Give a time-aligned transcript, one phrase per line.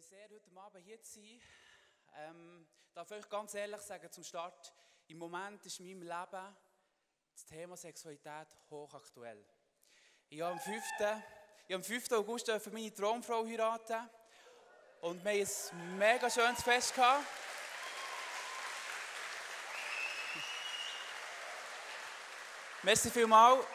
[0.00, 1.42] mich sehr, heute Abend hier zu sein.
[2.16, 4.72] Ähm, darf euch ganz ehrlich sagen, zum Start,
[5.08, 6.56] im Moment ist in meinem Leben
[7.34, 9.44] das Thema Sexualität hochaktuell.
[10.30, 10.82] Ich habe am 5.
[11.68, 12.12] Ich am 5.
[12.12, 14.08] August für meine Traumfrau heiraten
[15.02, 16.94] und wir hatten ein mega schönes Fest.
[16.94, 17.26] Gehabt.
[22.84, 23.66] Merci vielmals.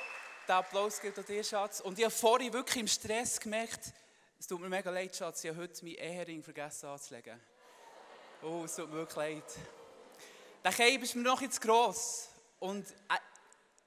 [0.48, 1.82] Der Applaus geht an dir, Schatz.
[1.82, 3.94] Und ich habe vorhin wirklich im Stress gemerkt,
[4.46, 7.42] es tut mir mega leid, Schatz, ich habe heute meinen Ehering vergessen anzulegen.
[8.44, 9.44] Oh, es tut mir wirklich leid.
[10.64, 12.30] Der Keib ist mir noch jetzt gross.
[12.60, 13.20] Und er,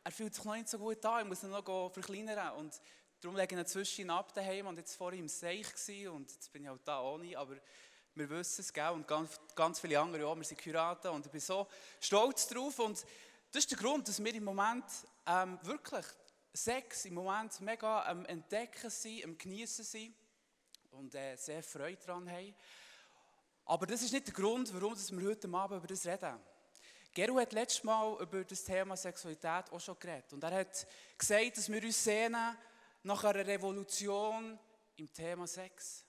[0.02, 1.20] er, fühlt sich noch nicht so gut an.
[1.20, 2.56] Ich muss ihn noch verkleinern.
[2.56, 2.74] Und
[3.20, 4.66] darum lege ich ihn zwischen ab daheim.
[4.66, 5.68] Und jetzt vorhin im Seich
[6.08, 7.54] und jetzt bin ich halt da ohne, aber
[8.16, 8.88] wir wissen es, gell?
[8.88, 11.12] und ganz, ganz viele andere auch, wir sind Kuraten.
[11.12, 11.68] Und ich bin so
[12.00, 12.80] stolz drauf.
[12.80, 13.04] Und
[13.52, 14.86] das ist der Grund, dass wir im Moment
[15.24, 16.06] ähm, wirklich
[16.52, 20.14] Sex im Moment mega am Entdecken sind, am Genießen sind
[20.98, 22.54] und äh, sehr Freude daran haben.
[23.64, 26.38] Aber das ist nicht der Grund, warum wir heute Abend über das reden.
[27.14, 30.32] Geru hat letztes Mal über das Thema Sexualität auch schon geredet.
[30.32, 32.56] Und er hat gesagt, dass wir uns sehnen
[33.02, 34.58] nach einer Revolution
[34.96, 36.04] im Thema Sex.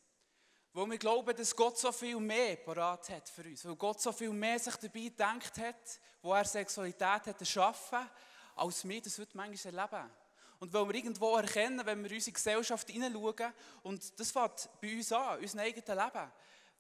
[0.74, 3.66] Weil wir glauben, dass Gott so viel mehr parat hat für uns.
[3.66, 8.10] Weil Gott so viel mehr sich dabei gedacht hat, wo er Sexualität hat erschaffen,
[8.56, 10.12] als wir das heute manchmal erleben.
[10.60, 14.98] Und weil wir irgendwo erkennen, wenn wir in unsere Gesellschaft hineinschauen, und das fängt bei
[14.98, 16.32] uns an, unser eigenes Leben,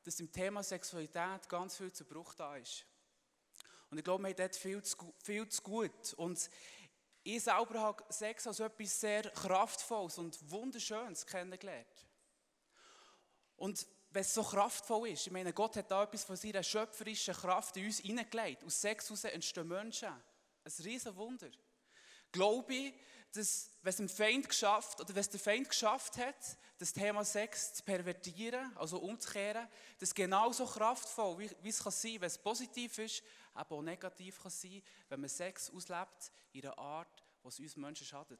[0.04, 2.86] dass im Thema Sexualität ganz viel zu Bruch da ist.
[3.90, 6.14] Und ich glaube, wir haben dort viel zu, viel zu gut.
[6.16, 6.50] Und
[7.24, 12.08] ich selber habe Sex als etwas sehr Kraftvolles und Wunderschönes kennengelernt.
[13.56, 17.34] Und wenn es so kraftvoll ist, ich meine, Gott hat da etwas von seiner schöpferischen
[17.34, 18.64] Kraft in uns hineingelegt.
[18.64, 20.10] Aus Sex heraus entstehen Menschen.
[20.10, 21.50] Ein riesen Wunder.
[22.32, 22.94] Glaube ich,
[23.34, 27.74] dass, wenn es dem Feind geschafft, oder wenn der Feind geschafft hat, das Thema Sex
[27.74, 29.68] zu pervertieren, also umzukehren,
[30.00, 34.42] das genauso kraftvoll, wie, wie es kann sein, wenn es positiv ist, aber auch negativ
[34.42, 38.40] kann sein, wenn man Sex auslebt in einer Art, was uns Menschen schadet.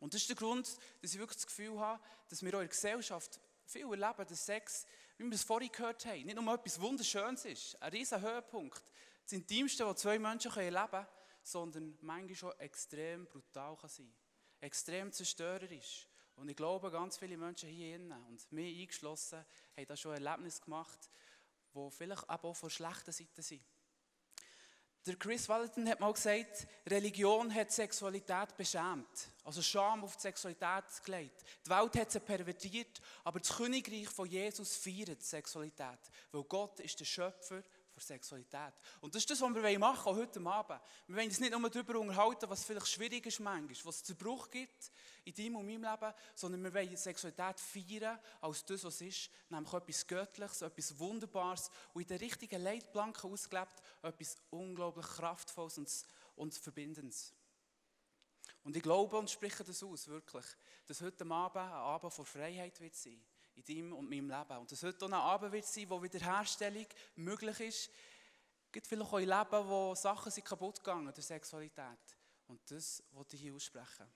[0.00, 0.66] Und das ist der Grund,
[1.00, 4.86] dass ich wirklich das Gefühl habe, dass wir in der Gesellschaft viel erleben, dass Sex,
[5.16, 8.82] wie wir es vorhin gehört haben, nicht nur etwas Wunderschönes ist, ein riesen Höhepunkt,
[9.22, 11.06] das Intimste, was zwei Menschen erleben können,
[11.42, 14.12] sondern manchmal schon extrem brutal kann sein
[14.60, 16.08] Extrem zerstörerisch.
[16.36, 19.44] Und ich glaube, ganz viele Menschen hier innen und mir eingeschlossen,
[19.76, 21.10] haben da schon Erlebnisse gemacht,
[21.74, 23.62] die vielleicht auch von schlechten Seiten sind.
[25.04, 29.08] Der Chris Valentin hat mal gesagt, Religion hat Sexualität beschämt.
[29.42, 31.42] Also Scham auf die Sexualität gelegt.
[31.66, 35.98] Die Welt hat sie pervertiert, aber das Königreich von Jesus feiert Sexualität.
[36.30, 38.72] Weil Gott ist der Schöpfer für Sexualität.
[39.00, 40.80] Und das ist das, was wir machen wollen, heute Abend.
[41.06, 44.50] Wir wollen uns nicht nur darüber unterhalten, was vielleicht schwierig ist manchmal, was es Zerbruch
[44.50, 44.90] gibt
[45.24, 49.72] in deinem und meinem Leben, sondern wir wollen Sexualität feiern als das, was ist, nämlich
[49.72, 55.90] etwas Göttliches, etwas Wunderbares und in der richtigen Leitplanke ausgelebt, etwas unglaublich Kraftvolles und,
[56.36, 57.34] und Verbindendes.
[58.64, 60.46] Und ich glaube und spreche das aus, wirklich,
[60.86, 63.22] dass heute Abend ein Abend vor Freiheit wird sein
[63.56, 64.58] in deinem und meinem Leben.
[64.58, 66.86] Und das wird auch ein Abend wird sein, wo Wiederherstellung
[67.16, 67.90] möglich ist.
[68.66, 71.98] Es gibt vielleicht auch Leben, wo Sachen sind kaputt gegangen durch Sexualität.
[72.46, 74.06] Und das wollte ich hier aussprechen.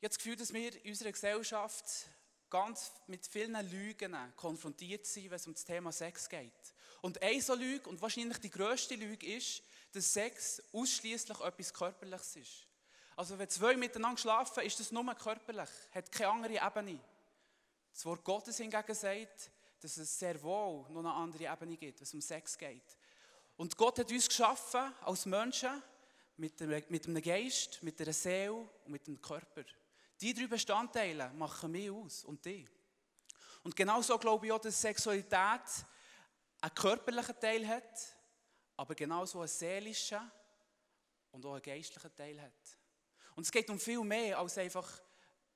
[0.00, 1.84] Ich habe das Gefühl, dass wir in unserer Gesellschaft
[2.48, 6.74] ganz mit vielen Lügen konfrontiert sind, wenn es um das Thema Sex geht.
[7.00, 12.36] Und eine so Lüge, und wahrscheinlich die grösste Lüge ist, dass Sex ausschließlich etwas Körperliches
[12.36, 12.66] ist.
[13.20, 16.98] Also wenn zwei miteinander schlafen, ist das nur körperlich, hat keine andere Ebene.
[17.92, 22.04] Das Wort Gottes hingegen sagt, dass es sehr wohl noch eine andere Ebene gibt, wenn
[22.04, 22.96] es um Sex geht.
[23.58, 25.82] Und Gott hat uns geschaffen als Menschen
[26.38, 29.64] mit einem Geist, mit einer Seele und mit einem Körper.
[30.18, 32.66] Die drei Bestandteile machen mich aus und die.
[33.62, 35.84] Und genauso glaube ich auch, dass Sexualität
[36.62, 38.16] einen körperlichen Teil hat,
[38.78, 40.32] aber genauso einen seelischen
[41.32, 42.79] und auch einen geistlichen Teil hat.
[43.40, 44.86] Und es geht um viel mehr als einfach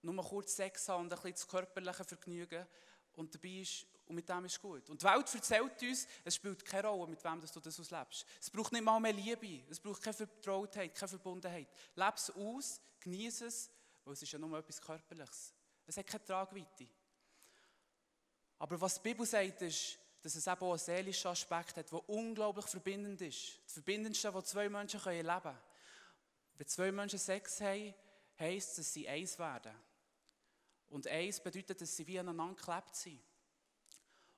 [0.01, 2.67] nur kurz Sex haben und ein bisschen das körperliche Vergnügen
[3.13, 4.89] und dabei ist und mit dem ist gut.
[4.89, 8.25] Und die Welt erzählt uns, es spielt keine Rolle, mit wem du das auslebst.
[8.41, 11.69] Es braucht nicht mal mehr Liebe, es braucht keine Vertrautheit, keine Verbundenheit.
[11.95, 13.71] Lebe es aus, genieße es,
[14.03, 15.53] weil es ist ja nur etwas Körperliches.
[15.87, 16.89] Es hat keine Tragweite.
[18.61, 22.09] Aber was die Bibel sagt, ist, dass es eben auch einen seelischen Aspekt hat, der
[22.09, 23.61] unglaublich verbindend ist.
[23.63, 25.59] Das Verbindendste, was zwei Menschen erleben können.
[26.57, 27.95] Wenn zwei Menschen Sex haben,
[28.39, 29.75] heisst es, dass sie eins werden.
[30.89, 33.21] Und eins bedeutet, dass sie wie aneinander geklebt sind.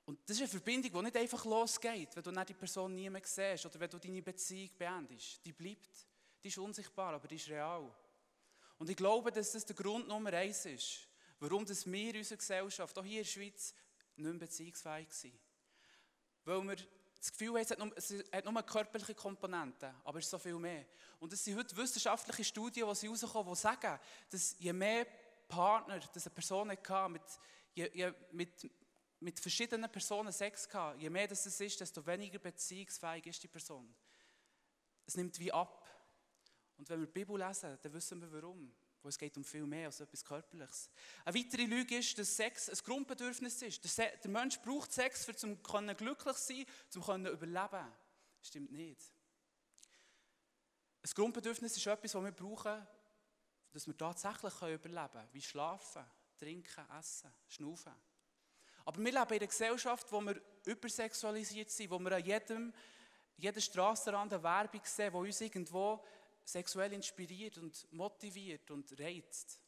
[0.05, 3.21] Und das ist eine Verbindung, die nicht einfach losgeht, wenn du die Person nie mehr
[3.25, 5.45] siehst oder wenn du deine Beziehung beendest.
[5.45, 6.07] Die bleibt.
[6.41, 7.93] Die ist unsichtbar, aber die ist real.
[8.77, 11.07] Und ich glaube, dass das der Grund Nummer eins ist,
[11.39, 13.73] warum das wir in unserer Gesellschaft, auch hier in der Schweiz,
[14.15, 15.39] nicht mehr beziehungsfähig sind.
[16.45, 16.77] Weil wir
[17.27, 20.39] das Gefühl haben, es hat, nur, es hat nur körperliche Komponenten, aber es ist so
[20.39, 20.85] viel mehr.
[21.19, 25.05] Und es sind heute wissenschaftliche Studien, die sie rauskommen, die sagen, dass je mehr
[25.47, 27.21] Partner, dass eine Person hatte, mit,
[27.73, 28.71] je, je, mit,
[29.19, 33.93] mit verschiedenen Personen Sex hatte, je mehr das ist, desto weniger beziehungsfähig ist die Person.
[35.05, 35.85] Es nimmt wie ab.
[36.77, 38.73] Und wenn wir die Bibel lesen, dann wissen wir warum.
[39.07, 40.89] Weil es geht um viel mehr als etwas Körperliches.
[41.23, 43.97] Eine weitere Lüge ist, dass Sex ein Grundbedürfnis ist.
[43.97, 47.87] Der, Mensch braucht Sex, um glücklich zu sein, um überleben
[48.41, 49.01] stimmt nicht.
[51.05, 52.85] Ein Grundbedürfnis ist etwas, das wir brauchen,
[53.71, 55.29] dass wir tatsächlich überleben können.
[55.31, 56.03] Wie schlafen,
[56.37, 57.93] trinken, essen, schnaufen.
[58.83, 62.73] Aber wir leben in einer Gesellschaft, wo wir übersexualisiert sind, wo wir an jedem,
[63.37, 66.03] jeder Strassenrand eine Werbung sehen, die uns irgendwo
[66.47, 69.59] sexuell inspiriert und motiviert und reizt.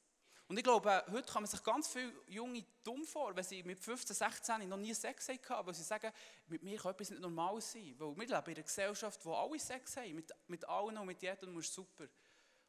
[0.47, 3.79] Und ich glaube, heute kann man sich ganz viele Junge dumm vor, wenn sie mit
[3.79, 6.11] 15, 16 noch nie Sex hatten, weil sie sagen,
[6.47, 7.93] mit mir kann etwas nicht normal sein.
[7.99, 11.21] Weil wir leben in einer Gesellschaft, wo alle Sex haben, mit, mit allen und mit
[11.21, 12.07] jedem, und das ist super.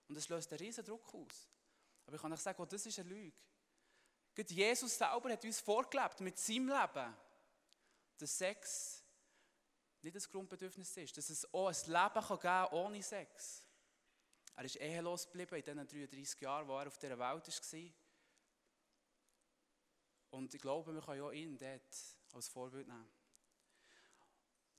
[0.08, 1.48] Und das löst einen riesen Druck aus.
[2.04, 3.36] Aber ich kann euch sagen, oh, das ist eine Lüge.
[4.34, 7.16] Gerade Jesus selber hat uns vorgelebt, mit seinem Leben,
[8.18, 9.04] dass Sex
[10.02, 13.69] nicht das Grundbedürfnis ist, dass es auch ein Leben kann geben ohne Sex.
[14.56, 17.92] Er ist ehelos geblieben in diesen 33 Jahren, wo er auf dieser Welt war.
[20.30, 21.96] Und ich glaube, wir können auch ihn dort
[22.32, 23.10] als Vorbild nehmen.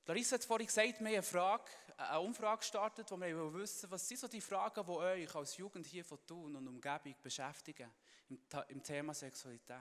[0.06, 4.08] Larissa hat vorhin gesagt, wir haben eine, Frage, eine Umfrage gestartet, wo wir wissen was
[4.08, 7.88] sind so die Fragen, die euch als Jugend hier von Thun und Umgebung beschäftigen
[8.68, 9.78] im, Thema Sexualität.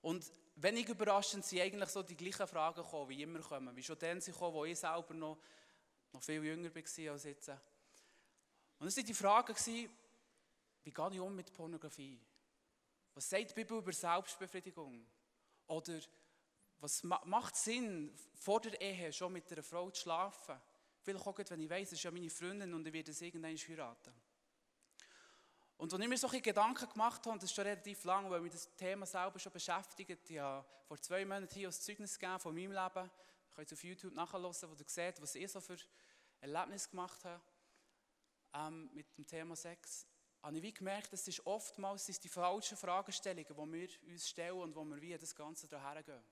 [0.00, 3.76] Und wenig überraschend sind eigentlich so die gleichen Fragen gekommen, wie immer kommen.
[3.76, 5.38] Wie schon dann sie kommen, wo ich selber noch,
[6.12, 7.50] noch viel jünger war als jetzt.
[8.82, 12.20] Und es waren die Fragen, wie gehe ich um mit Pornografie?
[13.14, 15.06] Was sagt die Bibel über Selbstbefriedigung?
[15.68, 16.00] Oder
[16.80, 20.60] was macht Sinn, vor der Ehe schon mit einer Frau zu schlafen?
[21.00, 23.56] Vielleicht auch, wenn ich weiss, es ist ja meine Freundin und ich werde sie irgendwann
[23.56, 24.12] heiraten.
[25.76, 28.40] Und als ich mir solche Gedanken gemacht habe, und das ist schon relativ lang, weil
[28.40, 32.40] mich das Thema selber schon beschäftigt, ich habe vor zwei Monaten hier ein Zeugnis gegeben
[32.40, 33.04] von meinem Leben.
[33.04, 35.76] Ihr könnt auf YouTube nachhören, wo ihr seht, was ich so für
[36.40, 37.40] Erlebnisse gemacht habe
[38.54, 40.06] ähm, mit dem Thema Sex,
[40.42, 44.84] habe ich wie gemerkt, es oftmals die falschen Fragestellungen, die wir uns stellen und wo
[44.84, 46.22] wir wie das Ganze daher gehen.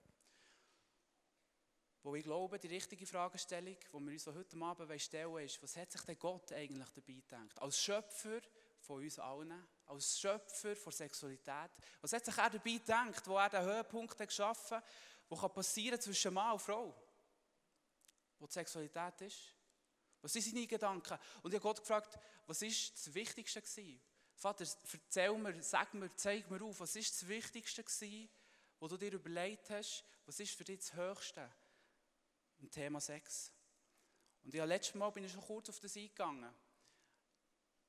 [2.02, 5.76] Wo ich glaube, die richtige Fragestellung, die wir uns heute Abend stellen wollen, ist, was
[5.76, 7.60] hat sich denn Gott eigentlich dabei gedacht?
[7.60, 8.40] Als Schöpfer
[8.80, 11.70] von uns allen, als Schöpfer von Sexualität.
[12.00, 14.84] Was hat sich er dabei gedacht, wo er den Höhepunkt hat geschaffen hat,
[15.30, 16.94] der passieren zwischen Mann und Frau?
[18.38, 19.54] Wo die Sexualität ist?
[20.22, 21.18] Was sind seine Gedanken?
[21.42, 24.00] Und ich habe Gott gefragt, was ist das Wichtigste gewesen?
[24.34, 28.28] Vater, erzähl mir, sag mir, zeig mir auf, was ist das Wichtigste gewesen,
[28.78, 31.50] wo du dir überlegt hast, was ist für dich das Höchste
[32.58, 33.52] im Thema Sex?
[34.42, 36.52] Und ja, letztes Mal bin ich schon kurz auf das eingegangen.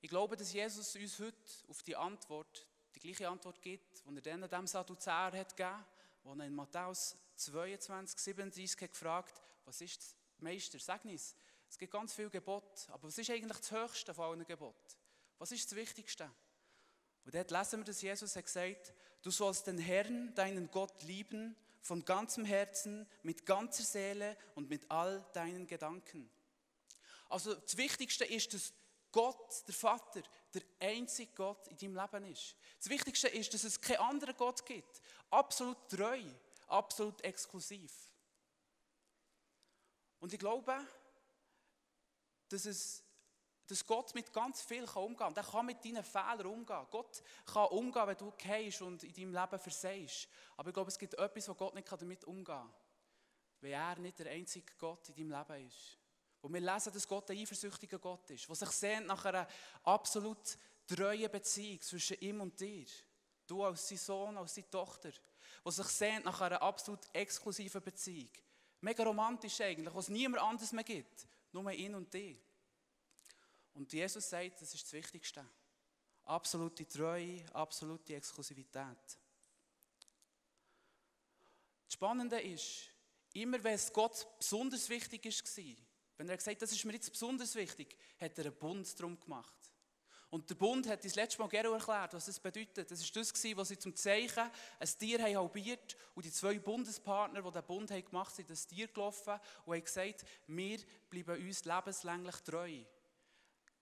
[0.02, 1.38] Ich glaube, dass Jesus uns heute
[1.68, 5.86] auf die Antwort, die gleiche Antwort gibt, die er dann dem Sadduzäer hat gegeben,
[6.24, 11.36] wo er in Matthäus 22, 37 hat gefragt, was ist das Meister, sag uns,
[11.72, 14.98] es gibt ganz viele Gebote, aber was ist eigentlich das Höchste von allen Geboten?
[15.38, 16.30] Was ist das Wichtigste?
[17.24, 21.56] Und dort lesen wir, dass Jesus hat gesagt, du sollst den Herrn, deinen Gott lieben,
[21.80, 26.30] von ganzem Herzen, mit ganzer Seele und mit all deinen Gedanken.
[27.30, 28.74] Also das Wichtigste ist, dass
[29.14, 32.58] Gott, der Vater, der einzige Gott in deinem Leben ist.
[32.80, 35.02] Das Wichtigste ist, dass es keinen anderen Gott gibt.
[35.30, 36.22] Absolut treu,
[36.68, 37.94] absolut exklusiv.
[40.20, 40.78] Und ich glaube,
[42.52, 43.04] dass, es,
[43.68, 45.36] dass Gott mit ganz viel umgehen kann.
[45.36, 46.88] Er kann mit deinen Fehlern umgehen.
[46.90, 50.28] Gott kann umgehen, wenn du gehst und in deinem Leben versehst.
[50.58, 52.74] Aber ich glaube, es gibt etwas, wo Gott nicht damit umgehen kann.
[53.62, 55.98] Weil er nicht der einzige Gott in deinem Leben ist.
[56.42, 58.48] Wo wir lesen, dass Gott ein eifersüchtiger Gott ist.
[58.48, 59.48] Der sich sehnt nach einer
[59.84, 62.88] absolut treuen Beziehung zwischen ihm und dir.
[63.46, 65.12] Du als sein Sohn, als seine Tochter.
[65.64, 68.32] Der sich sehnt nach einer absolut exklusiven Beziehung.
[68.82, 71.28] Mega romantisch eigentlich, was niemand anderes mehr gibt.
[71.52, 72.38] Nur ihn und dich.
[73.74, 75.46] Und Jesus sagt, das ist das Wichtigste.
[76.26, 78.98] Absolute Treue, absolute Exklusivität.
[81.86, 82.90] Das Spannende ist,
[83.34, 85.86] immer wenn es Gott besonders wichtig war,
[86.18, 89.20] wenn er gesagt hat, das ist mir jetzt besonders wichtig, hat er einen Bund darum
[89.20, 89.71] gemacht.
[90.32, 92.90] Und der Bund hat das letzte Mal Gero erklärt, was das bedeutet.
[92.90, 97.42] Das war das, was sie zum Zeichen ein Tier haben halbiert und die zwei Bundespartner,
[97.42, 101.46] die den Bund haben gemacht haben, sind das Tier gelaufen und haben gesagt, wir bleiben
[101.46, 102.80] uns lebenslänglich treu.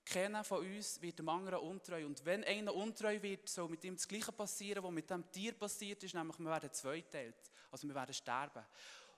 [0.05, 2.03] keiner von uns wird dem anderen untreu.
[2.03, 5.53] Und wenn einer untreu wird, soll mit ihm das Gleiche passieren, was mit dem Tier
[5.53, 7.51] passiert ist, nämlich wir werden zweiteilt.
[7.69, 8.65] Also wir werden sterben.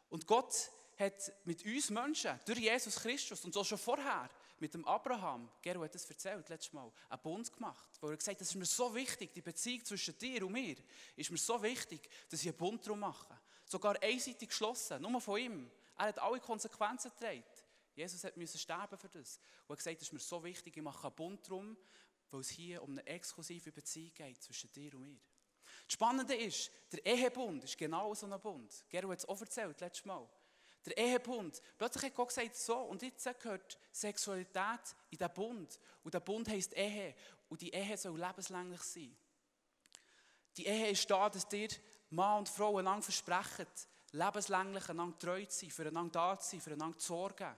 [0.10, 0.70] Und Gott
[1.02, 4.30] hat mit uns Menschen, durch Jesus Christus und so schon vorher,
[4.60, 8.36] mit dem Abraham, Gero hat das erzählt letztes Mal, einen Bund gemacht, wo er gesagt
[8.36, 10.78] hat, das ist mir so wichtig, die Beziehung zwischen dir und mir
[11.16, 13.38] ist mir so wichtig, dass ich einen Bund darum mache.
[13.66, 15.72] Sogar einseitig geschlossen, nur von ihm.
[15.98, 17.44] Er hat alle Konsequenzen getragen.
[17.96, 19.40] Jesus hat müssen sterben für das.
[19.68, 21.76] Und er hat gesagt, das ist mir so wichtig, ich mache einen Bund darum,
[22.30, 25.20] weil es hier um eine exklusive Beziehung geht zwischen dir und mir.
[25.86, 28.86] Das Spannende ist, der Ehebund ist genau so ein Bund.
[28.90, 30.30] Gero hat es auch erzählt, letztes Mal.
[30.86, 31.62] Der Ehebund.
[31.78, 35.80] Plötzlich hat Gott gesagt, so, und jetzt gehört Sexualität in den Bund.
[36.04, 37.16] Und der Bund heisst Ehe.
[37.50, 39.16] Und die Ehe soll lebenslänglich sein.
[40.58, 41.70] Die Ehe ist da, dass dir
[42.10, 43.68] Mann und Frau einander versprechen,
[44.12, 47.56] lebenslänglich einander treu zu sein, füreinander da zu sein, füreinander zu sorgen.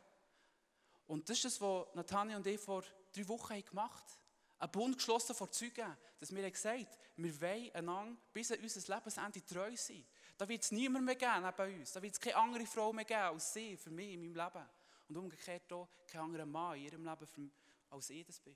[1.07, 4.23] Und das ist das, was Nathanael und ich vor drei Wochen gemacht haben.
[4.59, 6.87] Ein Bund geschlossen vor Zeugen, dass wir gesagt haben,
[7.17, 10.05] wir wollen einander bis an unser Lebensende treu sein.
[10.37, 11.91] Da wird es niemand mehr geben bei uns.
[11.91, 14.69] Da wird es keine andere Frau mehr geben als sie für mich in meinem Leben.
[15.09, 17.51] Und umgekehrt auch kein anderer Mann in ihrem Leben
[17.89, 18.55] als ich das bin.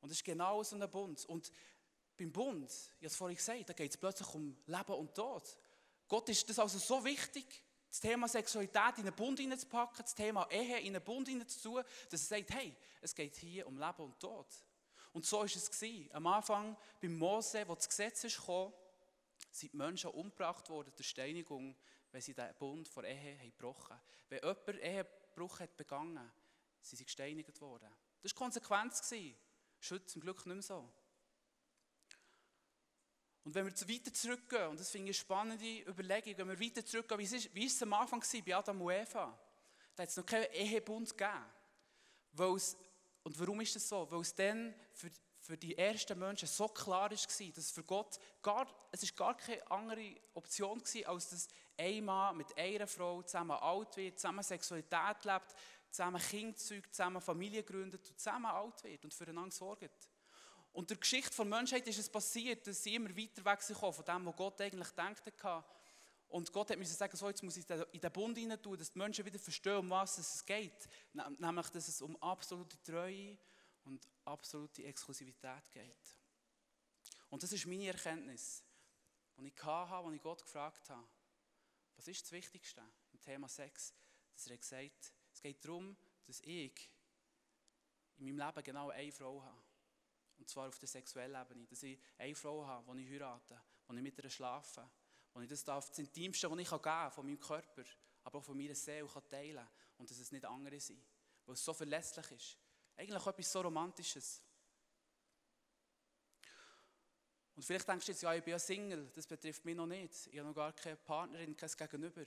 [0.00, 1.24] Und das ist genau so ein Bund.
[1.26, 1.50] Und
[2.16, 5.42] beim Bund, ich habe es vorhin gesagt, da geht es plötzlich um Leben und Tod.
[6.06, 10.48] Gott ist das also so wichtig, das Thema Sexualität in einen Bund hineinzupacken, das Thema
[10.50, 14.18] Ehe in einen Bund hineinzutun, dass er sagt, hey, es geht hier um Leben und
[14.20, 14.46] Tod.
[15.12, 16.10] Und so war es gewesen.
[16.12, 18.72] Am Anfang beim Mose, wo das Gesetz ist gekommen,
[19.54, 21.76] sind die Menschen umgebracht worden der Steinigung,
[22.10, 23.96] wenn sie den Bund vor Ehe haben gebrochen
[24.28, 26.30] Wenn jemand Ehebruch hat begangen,
[26.80, 27.88] sind sie gesteinigt worden.
[28.22, 29.00] Das war die Konsequenz.
[29.00, 30.92] Das ist zum Glück nicht mehr so.
[33.44, 36.84] Und wenn wir weiter zurückgehen, und das finde ich eine spannende Überlegung, wenn wir weiter
[36.84, 39.38] zurückgehen, wie ist, es am Anfang war bei Adam und Eva?
[39.94, 41.44] Da hat es noch keinen Ehebund gegeben.
[42.32, 42.76] Weil es,
[43.22, 44.10] und warum ist das so?
[44.10, 45.10] Weil es dann für,
[45.44, 49.70] für die ersten Menschen so klar war, dass für Gott gar, es ist gar keine
[49.70, 55.22] andere Option war, als dass ein Mann mit einer Frau zusammen alt wird, zusammen Sexualität
[55.24, 55.54] lebt,
[55.90, 60.08] zusammen Kinder zeugt, zusammen Familie gründet und zusammen alt wird und füreinander sorgt.
[60.72, 63.92] Und der Geschichte der Menschheit ist es passiert, dass sie immer weiter weg sind von
[64.02, 65.64] dem, was Gott eigentlich gedacht hat.
[66.28, 68.90] Und Gott hat müssen sagen, so, jetzt muss ich in den Bund hinein tun, dass
[68.90, 70.88] die Menschen wieder verstehen, um was es geht.
[71.12, 73.36] Nämlich, dass es um absolute Treue
[73.84, 76.16] und absolute Exklusivität geht.
[77.30, 78.62] Und das ist meine Erkenntnis,
[79.36, 81.08] die ich hatte, als ich Gott gefragt habe,
[81.96, 83.94] was ist das Wichtigste im Thema Sex?
[84.34, 86.90] Dass er gesagt hat, es geht darum, dass ich
[88.16, 89.62] in meinem Leben genau eine Frau habe.
[90.38, 91.66] Und zwar auf der sexuellen Ebene.
[91.66, 94.88] Dass ich eine Frau habe, die ich heirate, die ich mit ihr schlafe,
[95.32, 97.84] wo ich das darf, das Intimste, was ich geben kann, von meinem Körper,
[98.24, 101.04] aber auch von meiner Seele kann teilen und dass es nicht andere sind.
[101.46, 102.58] Weil es so verletzlich ist.
[102.96, 104.42] Eigentlich etwas so Romantisches.
[107.56, 110.26] Und vielleicht denkst du jetzt, ja, ich bin ja Single, das betrifft mich noch nicht.
[110.26, 112.24] Ich habe noch gar keine Partnerin, kein Gegenüber.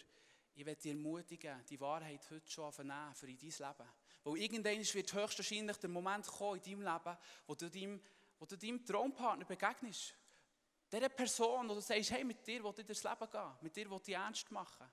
[0.56, 3.90] Ich werde dich ermutigen, die Wahrheit heute schon anzunehmen für in dein Leben.
[4.24, 8.02] Weil irgendwann wird höchstwahrscheinlich der Moment kommen in deinem Leben, wo du deinem,
[8.40, 10.16] wo du deinem Traumpartner begegnest.
[10.92, 13.90] Der Person, wo du sagst, hey, mit dir will ich durchs Leben gehen, mit dir
[13.90, 14.88] will ich ernst machen.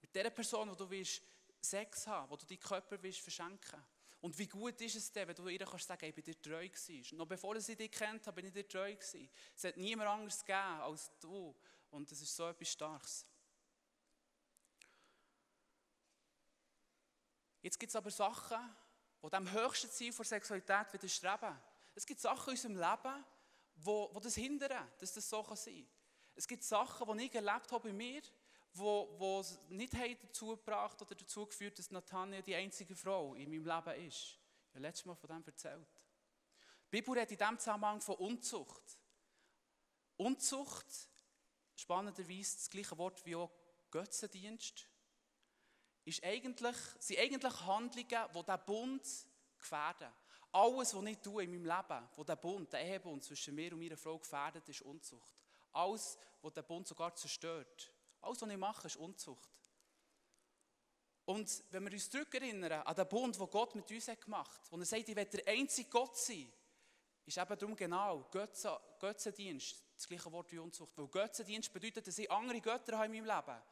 [0.00, 1.22] Mit der Person, wo du willst
[1.60, 3.84] Sex haben, wo du deinen Körper willst verschenken
[4.20, 6.68] Und wie gut ist es denn, wenn du ihr kannst sagen, ich bin dir treu
[6.68, 7.16] gewesen.
[7.16, 9.30] Noch bevor sie dich kennt bin ich dir treu gewesen.
[9.56, 11.54] Es hat niemand anderes gegeben als du.
[11.90, 13.26] Und das ist so etwas Starkes.
[17.62, 18.58] Jetzt gibt es aber Sachen,
[19.22, 21.58] die dem höchsten Ziel der Sexualität widerstreben.
[21.94, 23.24] Es gibt Sachen in unserem Leben,
[23.76, 25.86] wo, wo das hindern, dass das so sein kann.
[26.34, 28.22] Es gibt Sachen, die ich erlebt habe bei mir,
[28.72, 33.50] wo, wo es nicht dazu gebracht oder dazu geführt, dass Nathania die einzige Frau in
[33.50, 34.38] meinem Leben ist.
[34.68, 36.02] Ich habe letztes Mal von dem erzählt.
[36.86, 38.98] Die Bibel redet in diesem Zusammenhang von Unzucht.
[40.16, 40.86] Unzucht,
[41.74, 43.50] spannenderweise das gleiche Wort wie auch
[43.90, 44.86] Götzendienst,
[46.04, 49.08] ist eigentlich, sind eigentlich Handlungen, die diesen Bund
[49.58, 50.12] gefährden.
[50.52, 53.78] Alles, was ich tue in meinem Leben, wo der Bund, der Ehebund zwischen mir und
[53.78, 55.34] meiner Frau gefährdet, ist Unzucht.
[55.72, 57.92] Alles, was der Bund sogar zerstört.
[58.20, 59.50] Alles, was ich mache, ist Unzucht.
[61.24, 64.76] Und wenn wir uns zurückerinnern an den Bund, den Gott mit uns gemacht hat, wo
[64.76, 66.52] er sagt, ich werde der einzige Gott sein,
[67.24, 70.96] ist eben darum genau Götzen, Götzendienst, das gleiche Wort wie Unzucht.
[70.96, 73.62] Weil Götzendienst bedeutet, dass ich andere Götter habe in meinem Leben.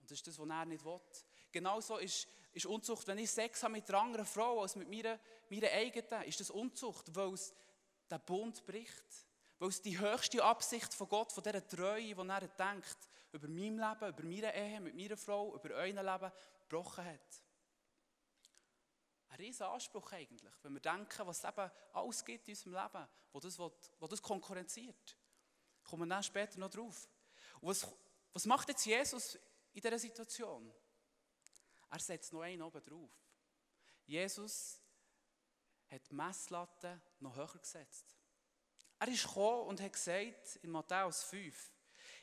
[0.00, 1.00] Und das ist das, was er nicht will.
[1.50, 5.18] Genauso ist, ist Unzucht, wenn ich Sex habe mit einer anderen Frau als mit meiner,
[5.48, 7.54] meiner eigenen, ist das Unzucht, weil es
[8.10, 9.25] den Bund bricht.
[9.58, 12.98] Weil es die höchste Absicht von Gott, von dieser Treue, die er denkt,
[13.32, 17.42] über mein Leben, über meine Ehe mit meiner Frau, über euer Leben, gebrochen hat.
[19.28, 23.08] ein riesen Anspruch eigentlich, wenn wir denken, was es eben alles gibt in unserem Leben,
[23.32, 25.16] wo das, wo das konkurrenziert.
[25.84, 27.08] Kommen wir dann später noch drauf.
[27.60, 27.86] Und was,
[28.32, 29.38] was macht jetzt Jesus
[29.72, 30.72] in dieser Situation?
[31.90, 33.10] Er setzt noch einen oben drauf.
[34.06, 34.80] Jesus
[35.88, 38.15] hat die Messlatte noch höher gesetzt.
[38.98, 41.72] Er ist gekommen und hat gesagt in Matthäus 5,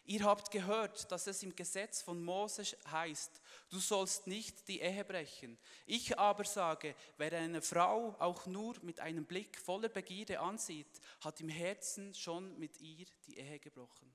[0.06, 3.40] Ihr habt gehört, dass es im Gesetz von Moses heißt,
[3.70, 5.58] du sollst nicht die Ehe brechen.
[5.86, 11.40] Ich aber sage, wer eine Frau auch nur mit einem Blick voller Begierde ansieht, hat
[11.40, 14.14] im Herzen schon mit ihr die Ehe gebrochen.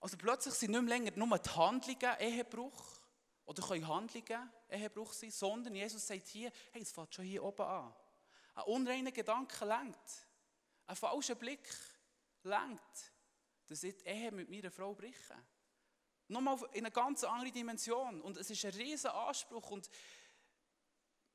[0.00, 2.82] Also plötzlich sind nicht mehr länger nur die Handlungen Ehebruch
[3.44, 7.66] oder können Handlungen Ehebruch sein, sondern Jesus sagt hier, hey, es fängt schon hier oben
[7.66, 7.94] an.
[8.54, 10.26] Ein unreiner Gedanke lenkt.
[10.90, 11.68] Ein falscher Blick
[12.42, 13.12] lenkt
[13.70, 15.36] dass ich die Ehe mit meiner Frau breche.
[16.26, 18.20] Nochmal in eine ganz andere Dimension.
[18.20, 19.70] Und es ist ein riesiger Anspruch.
[19.70, 19.88] Und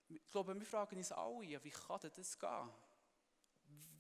[0.10, 2.70] ich glaube, wir fragen uns alle, wie kann das gehen?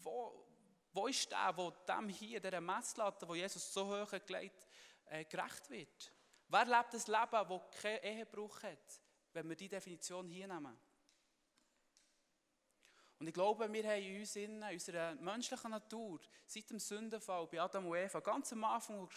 [0.02, 0.46] Wo,
[0.92, 4.68] wo ist der, wo dem hier, dieser Messlatte, wo Jesus so hoch gelegt
[5.06, 6.12] äh, gerecht wird?
[6.50, 10.78] Wer lebt das Leben, das keinen Ehebruch hat, wenn wir die Definition hier nehmen?
[13.18, 17.62] Und ich glaube, wir haben in uns, in unserer menschlichen Natur, seit dem Sündenfall bei
[17.62, 19.08] Adam und Eva, ganz am Anfang,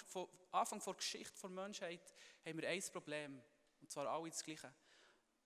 [0.53, 2.15] Anfang der Geschichte der Menschheit,
[2.47, 3.43] haben wir ein Problem.
[3.81, 4.73] Und zwar alle das Gleiche.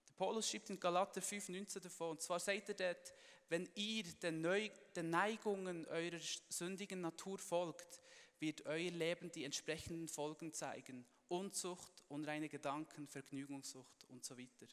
[0.08, 2.10] Der Paulus schreibt in Galater 5,19 davon.
[2.10, 3.14] Und zwar sagt er dort,
[3.48, 8.00] wenn ihr den, Neu den Neigungen eurer sündigen Natur folgt,
[8.38, 11.06] wird euer Leben die entsprechenden Folgen zeigen.
[11.28, 14.66] Unzucht, unreine Gedanken, Vergnügungssucht und so weiter.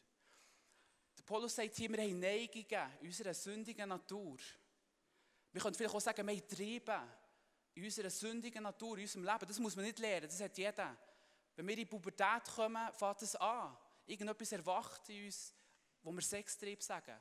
[1.30, 4.36] Paulus sagt hier, wir haben Neigungen in unserer sündigen Natur.
[5.52, 7.00] Wir können vielleicht auch sagen, wir haben Triebe
[7.72, 9.46] in unserer sündigen Natur, in unserem Leben.
[9.46, 10.96] Das muss man nicht lernen, das hat jeder.
[11.54, 13.76] Wenn wir in die Pubertät kommen, fängt das an.
[14.06, 15.54] Irgendetwas erwacht in uns,
[16.02, 17.14] wo wir Sextrieb sagen.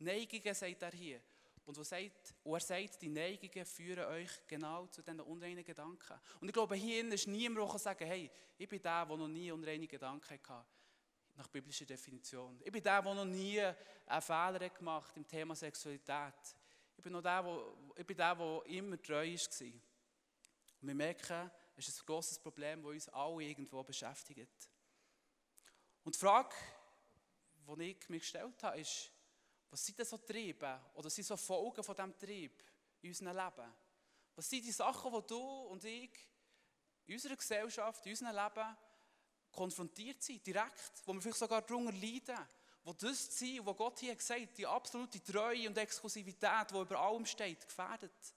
[0.00, 1.20] Neigungen, sagt er hier.
[1.64, 6.18] Und, wo sagt, und er sagt, die Neigungen führen euch genau zu diesen unreinen Gedanken.
[6.40, 8.28] Und ich glaube, hier ist niemand, der sagen kann, hey,
[8.58, 10.66] ich bin der, der noch nie unreine Gedanken hatte
[11.34, 12.60] nach biblischer Definition.
[12.64, 16.34] Ich bin der, der noch nie einen Fehler gemacht hat im Thema Sexualität.
[16.96, 19.66] Ich bin, noch der, wo, ich bin der, der immer treu war.
[20.80, 24.70] Und wir merken, es ist ein grosses Problem, das uns alle irgendwo beschäftigt.
[26.04, 26.54] Und die Frage,
[27.76, 29.10] die ich mir gestellt habe, ist,
[29.70, 32.62] was sind denn so Triebe oder sind so Folgen von diesem Trieb
[33.00, 33.72] in unserem Leben?
[34.34, 36.10] Was sind die Sachen, die du und ich
[37.06, 38.76] in unserer Gesellschaft, in unserem Leben
[39.52, 42.38] konfrontiert sind, direkt, wo wir vielleicht sogar darunter leiden,
[42.84, 47.24] wo das Ziel, wo Gott hier gesagt die absolute Treue und Exklusivität, die über allem
[47.24, 48.34] steht, gefährdet.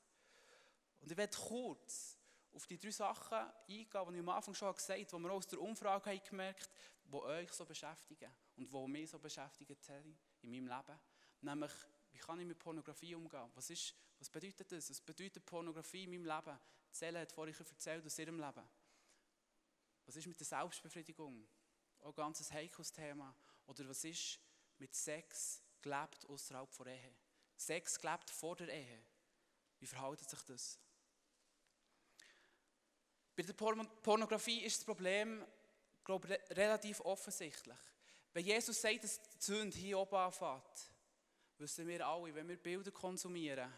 [1.01, 2.17] Und ich werde kurz
[2.54, 5.47] auf die drei Sachen eingehen, die ich am Anfang schon gesagt habe, die wir aus
[5.47, 10.17] der Umfrage haben gemerkt haben, die euch so beschäftigen und die mich so beschäftigt haben
[10.41, 10.99] in meinem Leben.
[11.41, 11.71] Nämlich,
[12.12, 13.51] wie kann ich mit Pornografie umgehen?
[13.56, 14.89] Was, ist, was bedeutet das?
[14.89, 16.58] Was bedeutet Pornografie in meinem Leben?
[16.91, 18.63] Zelle hat vorhin erzählt aus ihrem Leben.
[20.05, 21.47] Was ist mit der Selbstbefriedigung?
[21.99, 23.35] Auch ein ganz heikles Thema.
[23.67, 24.39] Oder was ist
[24.77, 27.15] mit Sex gelebt außerhalb der Ehe?
[27.57, 29.05] Sex gelebt vor der Ehe.
[29.79, 30.79] Wie verhält sich das?
[33.35, 35.45] Bei der Pornografie ist das Problem,
[36.03, 37.77] glaube ich, relativ offensichtlich.
[38.31, 40.91] Wenn Jesus sagt, dass die Sünde hier oben anfängt,
[41.57, 43.73] wissen wir alle, wenn wir Bilder konsumieren,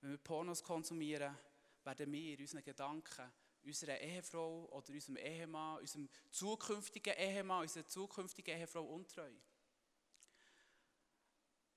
[0.00, 1.36] wenn wir Pornos konsumieren,
[1.84, 3.32] werden wir in unseren Gedanken
[3.64, 9.30] unserer Ehefrau oder unserem Ehemann, unserem zukünftigen Ehemann, unserer zukünftigen Ehefrau untreu.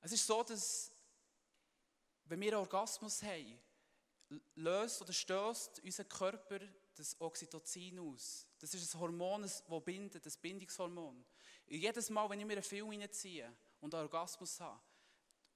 [0.02, 0.92] Es ist so, dass
[2.26, 3.60] wenn wir einen Orgasmus haben,
[4.56, 6.60] löst oder stößt unser Körper
[6.96, 8.48] das Oxytocin aus.
[8.60, 11.26] Das ist ein Hormon, das bindet, das Bindungshormon.
[11.68, 14.82] Jedes Mal, wenn ich mir einen Film reinziehe und einen Orgasmus habe,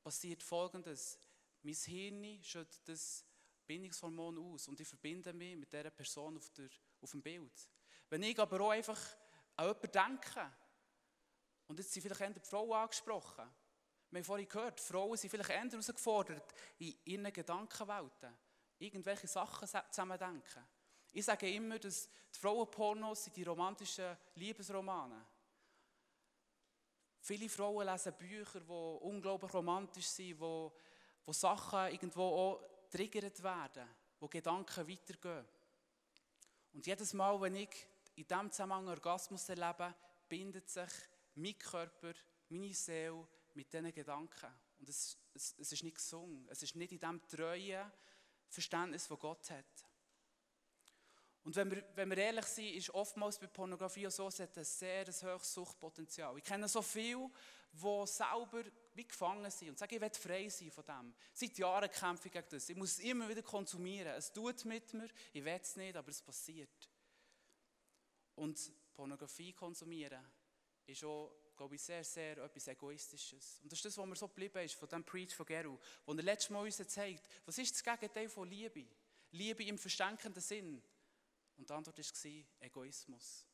[0.01, 1.19] passiert Folgendes.
[1.61, 3.25] Mein Hirn schüttet das
[3.67, 6.69] Bindungshormon aus und ich verbinde mich mit dieser Person auf, der,
[7.01, 7.69] auf dem Bild.
[8.09, 8.99] Wenn ich aber auch einfach
[9.57, 10.51] an jemanden denke,
[11.67, 13.49] und jetzt sind vielleicht eher die Frauen angesprochen,
[14.09, 18.33] wir haben vorhin gehört, Frauen sind vielleicht eher herausgefordert in ihren Gedankenwelten,
[18.79, 20.63] irgendwelche Sachen zusammendenken.
[21.11, 25.25] Ich sage immer, dass die Frauenpornos sind die romantischen Liebesromane.
[27.19, 30.73] Viele Frauen lesen Bücher, die unglaublich romantisch sind, wo,
[31.25, 33.87] wo Sachen irgendwo auch getriggert werden,
[34.19, 35.45] wo Gedanken weitergehen.
[36.73, 39.93] Und jedes Mal, wenn ich in diesem Zusammenhang Orgasmus erlebe,
[40.27, 40.89] bindet sich
[41.35, 42.13] mein Körper,
[42.49, 44.51] meine Seele mit diesen Gedanken.
[44.79, 46.47] Und es, es, es ist nicht gesungen.
[46.49, 47.91] Es ist nicht in dem treuen
[48.47, 49.65] Verständnis, das Gott hat.
[51.43, 54.65] Und wenn wir, wenn wir ehrlich sind, ist oftmals bei Pornografie so, es hat ein
[54.65, 56.37] sehr hohes Suchtpotenzial.
[56.37, 57.29] Ich kenne so viele,
[57.71, 61.13] die selber wie gefangen sind und sagen, ich will frei sein von dem.
[61.33, 62.69] Seit Jahren kämpfe ich gegen das.
[62.69, 64.13] Ich muss es immer wieder konsumieren.
[64.15, 66.89] Es tut mit mir, ich will es nicht, aber es passiert.
[68.35, 70.23] Und Pornografie konsumieren
[70.87, 73.59] ist auch, glaube ich, sehr, sehr etwas Egoistisches.
[73.61, 76.13] Und das ist das, was mir so geblieben ist von dem Preach von Geru, wo
[76.13, 78.87] er letztes Mal uns zeigt, was ist das Gegenteil von Liebe?
[79.31, 80.81] Liebe im verstänkenden Sinn.
[81.57, 83.46] Und die Antwort war Egoismus.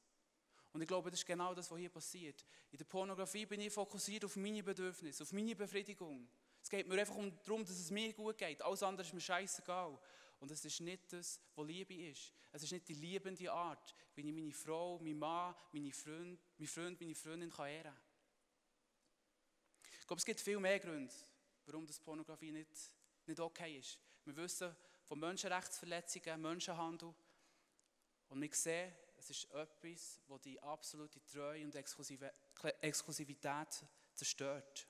[0.74, 2.44] Und ich glaube, das ist genau das, was hier passiert.
[2.72, 6.28] In der Pornografie bin ich fokussiert auf meine Bedürfnisse, auf meine Befriedigung.
[6.62, 8.62] Es geht mir einfach darum, dass es mir gut geht.
[8.62, 10.00] Alles andere ist mir scheißegal.
[10.40, 12.34] Und es ist nicht das, was Liebe ist.
[12.52, 16.68] Es ist nicht die liebende Art, wie ich meine Frau, meinen Mann, meine Freund, mein
[16.68, 18.02] Freund, meine Freundin kann ehren kann.
[20.02, 21.14] Ich glaube, es gibt viel mehr Gründe,
[21.66, 22.70] warum das Pornografie nicht,
[23.26, 24.00] nicht okay ist.
[24.26, 27.14] Wir wissen von Menschenrechtsverletzungen, Menschenhandel,
[28.30, 28.92] und wir sehen,
[29.24, 34.88] es ist etwas, das die absolute Treue und Exklusivität zerstört.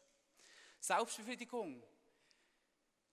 [0.79, 1.83] Selbstbefriedigung.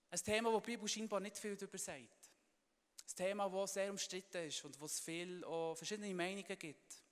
[0.09, 1.99] Ein Thema, das die Bibel scheinbar nicht viel darüber sagt.
[1.99, 7.03] Ein Thema, das sehr umstritten ist und wo es viele verschiedene Meinungen gibt.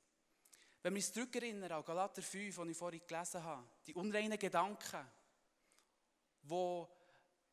[0.82, 5.06] Wenn wir uns zurückerinnern an Galater 5, den ich vorhin gelesen habe, die unreinen Gedanken,
[6.42, 6.86] die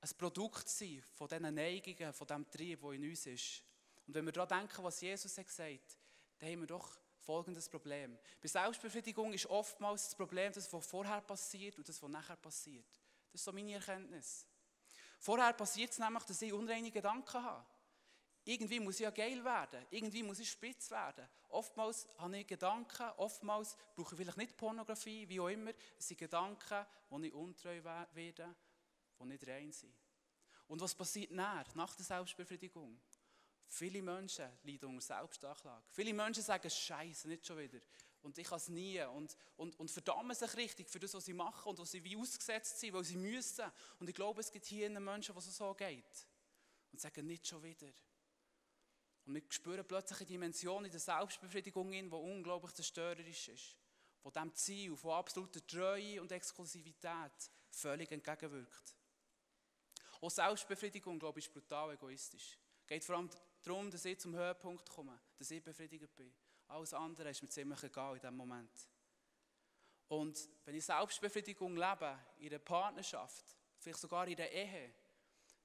[0.01, 3.63] ein Produkt sind von diesen Neigungen, von diesem Trieb, der in uns ist,
[4.07, 5.99] und wenn wir daran denken, was Jesus hat gesagt,
[6.39, 8.19] dann haben wir doch folgendes Problem.
[8.41, 12.89] Bei Selbstbefriedigung ist oftmals das Problem, das, was vorher passiert und das, was nachher passiert.
[13.33, 14.47] Das ist so meine Erkenntnis.
[15.19, 17.67] Vorher passiert es nämlich, dass ich unreine Gedanken habe.
[18.45, 21.29] Irgendwie muss ich ja geil werden, irgendwie muss ich spitz werden.
[21.49, 25.73] Oftmals habe ich Gedanken, oftmals brauche ich vielleicht nicht Pornografie, wie auch immer.
[25.99, 28.55] Es sind Gedanken, wo ich untreu werde,
[29.19, 29.93] die nicht rein sind.
[30.69, 33.01] Und was passiert nach, nach der Selbstbefriedigung?
[33.69, 35.85] Viele Menschen leiden unter Selbstanklage.
[35.91, 37.81] Viele Menschen sagen, Scheiße, nicht schon wieder.
[38.23, 39.01] Und ich kann es nie.
[39.03, 42.17] Und, und, und verdammen sich richtig für das, was sie machen und was sie wie
[42.17, 43.65] ausgesetzt sind, weil sie müssen.
[43.99, 46.27] Und ich glaube, es gibt hier Menschen, was es so geht.
[46.93, 47.93] Und sagen, nicht schon wieder.
[49.27, 53.77] Und wir spüren plötzlich eine Dimension in der Selbstbefriedigung, die unglaublich zerstörerisch ist.
[54.23, 58.97] Wo dem Ziel von absoluter Treue und Exklusivität völlig entgegenwirkt.
[60.21, 62.59] Auch Selbstbefriedigung, glaube ich, ist brutal egoistisch.
[62.87, 63.31] Geht vor allem
[63.67, 66.33] darum, dass ich zum Höhepunkt komme, dass ich befriedigt bin.
[66.69, 68.71] Alles andere ist mir ziemlich egal in diesem Moment.
[70.09, 73.45] Und wenn ich Selbstbefriedigung lebe, in einer Partnerschaft,
[73.79, 74.93] vielleicht sogar in der Ehe,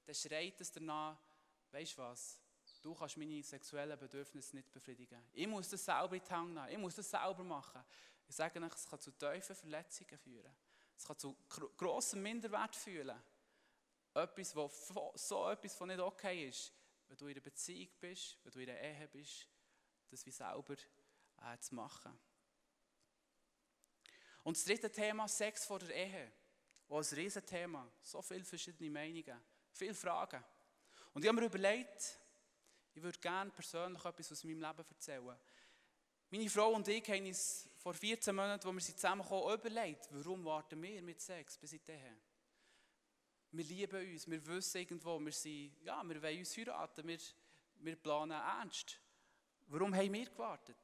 [0.04, 1.18] dann schreit es danach,
[1.70, 2.40] weißt du was,
[2.82, 5.22] du kannst meine sexuellen Bedürfnisse nicht befriedigen.
[5.32, 7.84] Ich muss das selber in die Hand nehmen, ich muss das selber machen.
[8.26, 10.52] Ich sage euch, es kann zu tiefen Verletzungen führen.
[10.96, 11.36] Es kann zu
[11.76, 13.20] grossem Minderwert führen.
[14.14, 16.72] Etwas, was so etwas von nicht okay ist,
[17.12, 19.46] wenn du in einer Beziehung bist, wenn du in einer Ehe bist,
[20.08, 20.72] das wie selber
[21.42, 22.18] äh, zu machen.
[24.44, 26.32] Und das dritte Thema, Sex vor der Ehe.
[26.88, 27.86] Auch ein Riesenthema.
[28.00, 29.38] So viele verschiedene Meinungen,
[29.74, 30.42] viele Fragen.
[31.12, 32.18] Und ich habe mir überlegt,
[32.94, 35.38] ich würde gerne persönlich etwas aus meinem Leben erzählen.
[36.30, 40.80] Meine Frau und ich haben uns vor 14 Monaten, als wir zusammengekommen überlegt, warum warten
[40.80, 42.16] wir mit Sex bis in die Ehe?
[43.52, 47.18] Wir lieben uns, wir wissen irgendwo, wir, sind, ja, wir wollen uns heiraten, wir,
[47.80, 48.98] wir planen ernst.
[49.68, 50.76] Warum haben wir gewartet?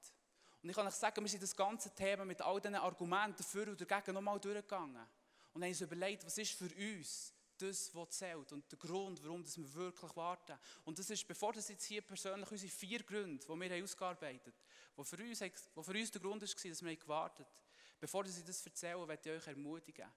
[0.63, 3.69] Und ich kann euch sagen, wir sind das ganze Thema mit all diesen Argumenten dafür
[3.69, 5.07] und dagegen nochmal durchgegangen.
[5.55, 9.45] Und haben uns überlegt, was ist für uns das, was zählt und der Grund, warum
[9.45, 10.59] wir wirklich warten.
[10.85, 14.55] Und das ist, bevor das jetzt hier persönlich unsere vier Gründe, die wir ausgearbeitet
[14.97, 17.69] haben, die für uns der Grund war, dass wir gewartet haben.
[17.99, 20.09] Bevor ich das erzähle, möchte ich euch ermutigen,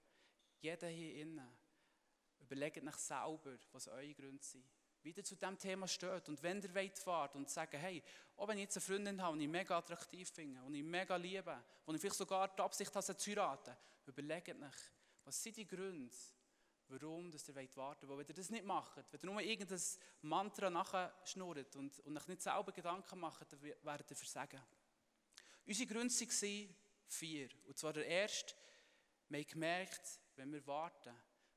[0.60, 1.48] jeder hier innen,
[2.52, 4.62] Überlegt euch selber, was eure Gründe sind.
[5.02, 6.28] Wie ihr zu diesem Thema steht.
[6.28, 8.02] Und wenn ihr wollt fahrt und sagt, hey,
[8.36, 11.16] auch wenn ich jetzt eine Freundin habe, die ich mega attraktiv finde, die ich mega
[11.16, 14.76] liebe, die ich vielleicht sogar die Absicht habe, sie zu heiraten, überlegt euch,
[15.24, 16.14] was sind die Gründe,
[16.88, 18.28] warum dass ihr warten wollt.
[18.28, 19.80] Wenn ihr das nicht macht, wenn ihr nur irgendein
[20.20, 24.60] Mantra nachschnurrt und, und euch nicht selber Gedanken macht, dann werdet ihr versagen.
[25.66, 27.48] Unsere Gründe waren vier.
[27.64, 28.54] Und zwar der erste,
[29.30, 31.16] wir haben gemerkt, wenn wir warten,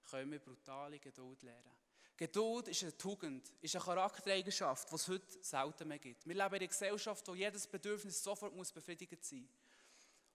[0.10, 1.72] können wir brutale Geduld lernen.
[2.18, 6.26] Geduld ist eine Tugend, ist eine Charaktereigenschaft, die es heute selten mehr gibt.
[6.26, 9.50] Wir leben in einer Gesellschaft, wo jedes Bedürfnis sofort muss befriedigt sein muss.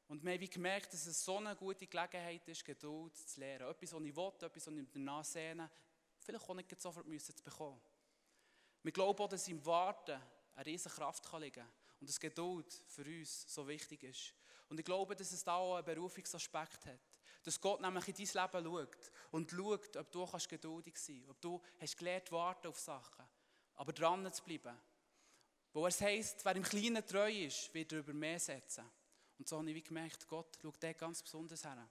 [0.08, 3.70] Und wir haben gemerkt, dass es so eine gute Gelegenheit ist, Geduld zu lernen.
[3.70, 5.70] Etwas, was ich will, etwas, was ich danach sehne,
[6.18, 7.80] vielleicht auch nicht sofort müssen zu bekommen.
[8.82, 10.20] Wir glauben auch, dass im Warten
[10.56, 14.34] eine riesige Kraft liegen kann und dass Geduld für uns so wichtig ist.
[14.68, 17.00] Und ich glaube, dass es da auch einen Berufungsaspekt hat.
[17.42, 21.40] Dass Gott nämlich in dein Leben schaut und schaut, ob du geduldig sein kannst, ob
[21.40, 23.24] du hast gelernt warten auf Sachen,
[23.74, 24.76] aber dran zu bleiben.
[25.72, 28.84] Wo es heisst, wer im Kleinen treu ist, wird darüber mehr setzen.
[29.38, 31.88] Und so habe ich gemerkt, Gott schaut dort ganz besonders her.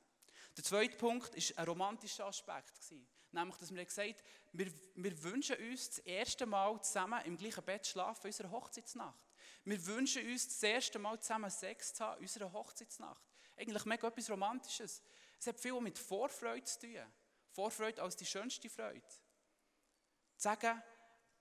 [0.56, 2.74] Der zweite Punkt war ein romantischer Aspekt.
[3.32, 4.16] Nämlich, dass wir gesagt haben,
[4.54, 9.30] wir, wir wünschen uns das erste Mal zusammen im gleichen Bett schlafen, unserer Hochzeitsnacht.
[9.64, 13.24] Wir wünschen uns das erste Mal zusammen Sex zu haben, unserer Hochzeitsnacht.
[13.56, 15.02] Eigentlich mega etwas Romantisches.
[15.40, 17.14] Es hat viel mit Vorfreude zu tun.
[17.52, 19.02] Vorfreude als die schönste Freude.
[19.08, 19.18] Zu
[20.38, 20.82] sagen,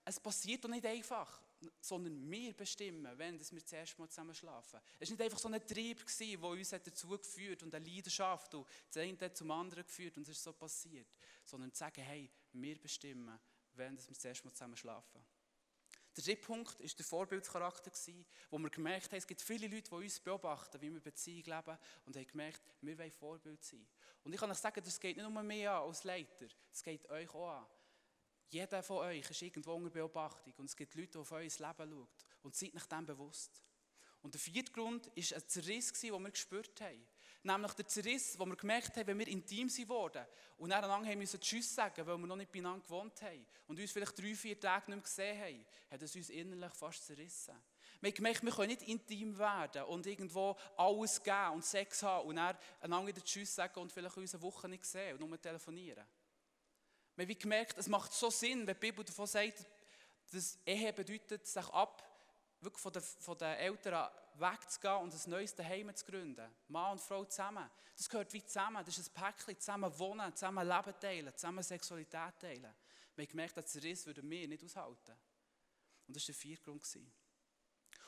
[0.04, 1.42] es passiert doch nicht einfach,
[1.80, 4.80] sondern wir bestimmen, wenn wir das erste Mal zusammen schlafen.
[4.98, 8.66] Es war nicht einfach so ein Trieb, der uns dazu geführt und eine Leidenschaft und
[8.88, 11.08] das eine hat zum anderen geführt und es ist so passiert.
[11.44, 13.38] Sondern zu sagen, hey, wir bestimmen,
[13.74, 15.24] wenn wir das erste Mal zusammen schlafen.
[16.18, 17.92] Der dritte Punkt war der Vorbildscharakter,
[18.50, 21.78] wo wir gemerkt haben, es gibt viele Leute, die uns beobachten, wie wir Beziehung leben
[22.06, 23.86] und haben gemerkt, wir wollen Vorbild sein.
[24.24, 27.08] Und ich kann euch sagen, das geht nicht nur mir an als Leiter, es geht
[27.08, 27.66] euch auch an.
[28.48, 31.52] Jeder von euch ist irgendwo unter Beobachtung und es gibt Leute, die auf euer Leben
[31.60, 32.08] schauen
[32.42, 33.62] und seid nach dem bewusst.
[34.20, 37.06] Und der vierte Grund war ein Zerriss, den wir gespürt haben.
[37.42, 41.18] Nämlich der Zerriss, wo wir gemerkt haben, wenn wir intim sind worden und dann haben
[41.18, 44.58] müssen Tschüss sagen, weil wir noch nicht beieinander gewohnt haben und uns vielleicht drei, vier
[44.58, 47.54] Tage nicht mehr gesehen haben, hat es uns innerlich fast zerrissen.
[48.00, 52.28] Wir haben gemerkt, wir können nicht intim werden und irgendwo alles geben und Sex haben
[52.28, 55.40] und dann einander wieder Tschüss sagen und vielleicht uns eine Woche nicht sehen und nur
[55.40, 56.04] telefonieren.
[57.16, 59.66] Wir haben gemerkt, es macht so Sinn, wenn die Bibel davon sagt,
[60.32, 62.07] dass Ehe bedeutet, sich ab
[62.60, 66.50] wirklich von den, von den Eltern wegzugehen und ein neues Heim zu gründen.
[66.68, 67.68] Mann und Frau zusammen.
[67.96, 68.84] Das gehört wie zusammen.
[68.84, 69.58] Das ist ein Päckchen.
[69.58, 72.74] Zusammen wohnen, zusammen Leben teilen, zusammen Sexualität teilen.
[73.14, 75.16] Wir haben gemerkt, dass Riss würden wir nicht aushalten.
[76.06, 76.98] Und das war der vierte Grund.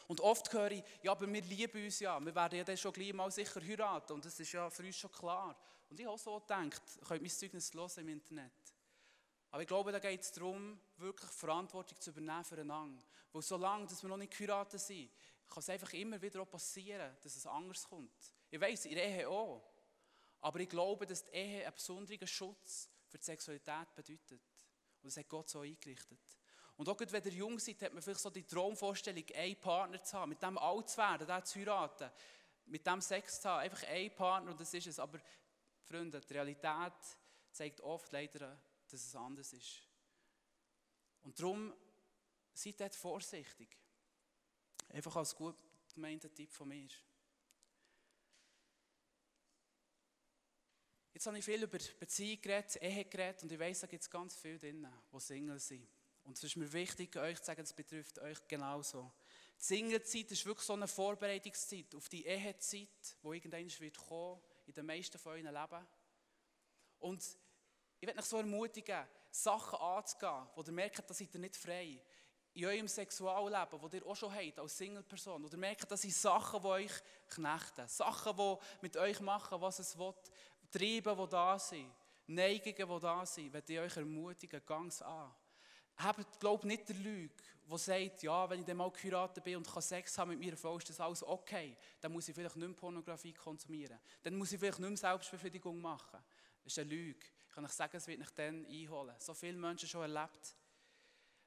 [0.06, 2.18] Und oft höre ich, ja, aber wir lieben uns ja.
[2.18, 4.12] Wir werden ja dann schon gleich mal sicher heiraten.
[4.12, 5.56] Und das ist ja für uns schon klar.
[5.88, 8.52] Und ich habe auch so gedacht, ihr könnt mein Zeugnis hören im Internet.
[9.50, 13.02] Aber ich glaube, da geht es darum, wirklich Verantwortung zu übernehmen füreinander.
[13.32, 15.10] Weil solange dass wir noch nicht geheiratet sind,
[15.48, 18.34] kann es einfach immer wieder auch passieren, dass es anders kommt.
[18.50, 19.62] Ich weiß, in der Ehe auch.
[20.40, 24.42] Aber ich glaube, dass die Ehe einen besonderen Schutz für die Sexualität bedeutet.
[25.02, 26.20] Und das hat Gott so eingerichtet.
[26.76, 30.16] Und auch wenn ihr jung seid, hat man vielleicht so die Traumvorstellung, einen Partner zu
[30.16, 32.10] haben, mit dem alt zu werden, den zu heiraten,
[32.66, 34.98] mit dem Sex zu haben, einfach einen Partner und das ist es.
[34.98, 35.18] Aber
[35.82, 36.92] Freunde, die Realität
[37.50, 38.58] zeigt oft leider
[38.92, 39.82] dass es anders ist.
[41.22, 41.72] Und darum
[42.52, 43.76] seid dort vorsichtig.
[44.88, 45.56] Einfach als gut
[45.94, 46.88] gemeinter Tipp von mir.
[51.12, 54.10] Jetzt habe ich viel über Beziehung geredet, Ehe geredet und ich weiß, da gibt es
[54.10, 55.86] ganz viele drin, die Single sind.
[56.24, 59.12] Und es ist mir wichtig, euch zu sagen, das betrifft euch genauso.
[59.58, 64.72] Die Singlezeit ist wirklich so eine Vorbereitungszeit auf die Ehezeit, die irgendwann wird kommen, in
[64.72, 65.86] den meisten von euren Leben.
[67.00, 67.22] Und
[68.00, 72.00] ich werde euch so ermutigen, Sachen anzugehen, wo ihr merkt, dass ihr nicht frei
[72.54, 76.60] in eurem Sexualleben, das ihr auch schon habt, als Single-Person, oder merkt, dass sind Sachen,
[76.60, 76.92] die euch
[77.28, 80.14] knechten, Sachen, die mit euch machen, was es will,
[80.70, 81.92] Triebe, die da sind,
[82.26, 85.32] Neigungen, die da sind, werde ich euch ermutigen, ganz an.
[85.96, 87.34] Habt, glaubt nicht der Lüge,
[87.68, 90.56] der sagt, ja, wenn ich dann mal geheiratet bin und kann Sex haben mit meiner
[90.56, 91.76] Frau, ist das alles okay.
[92.00, 93.98] Dann muss ich vielleicht nicht mehr Pornografie konsumieren.
[94.22, 96.18] Dann muss ich vielleicht nicht mehr Selbstbefriedigung machen.
[96.64, 97.26] Das ist eine Lüge.
[97.50, 99.16] Ich kann euch sagen, es wird nicht dann einholen.
[99.18, 100.54] So viele Menschen schon erlebt.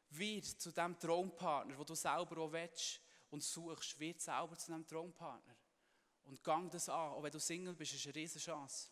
[0.10, 4.86] Wird zu dem Traumpartner, wo du selber auch willst und suchst, wird selber zu einem
[4.86, 5.56] Traumpartner.
[6.26, 7.13] Und gang das an.
[7.13, 8.89] Auch wenn du Single bist, ist es eine riesige Chance.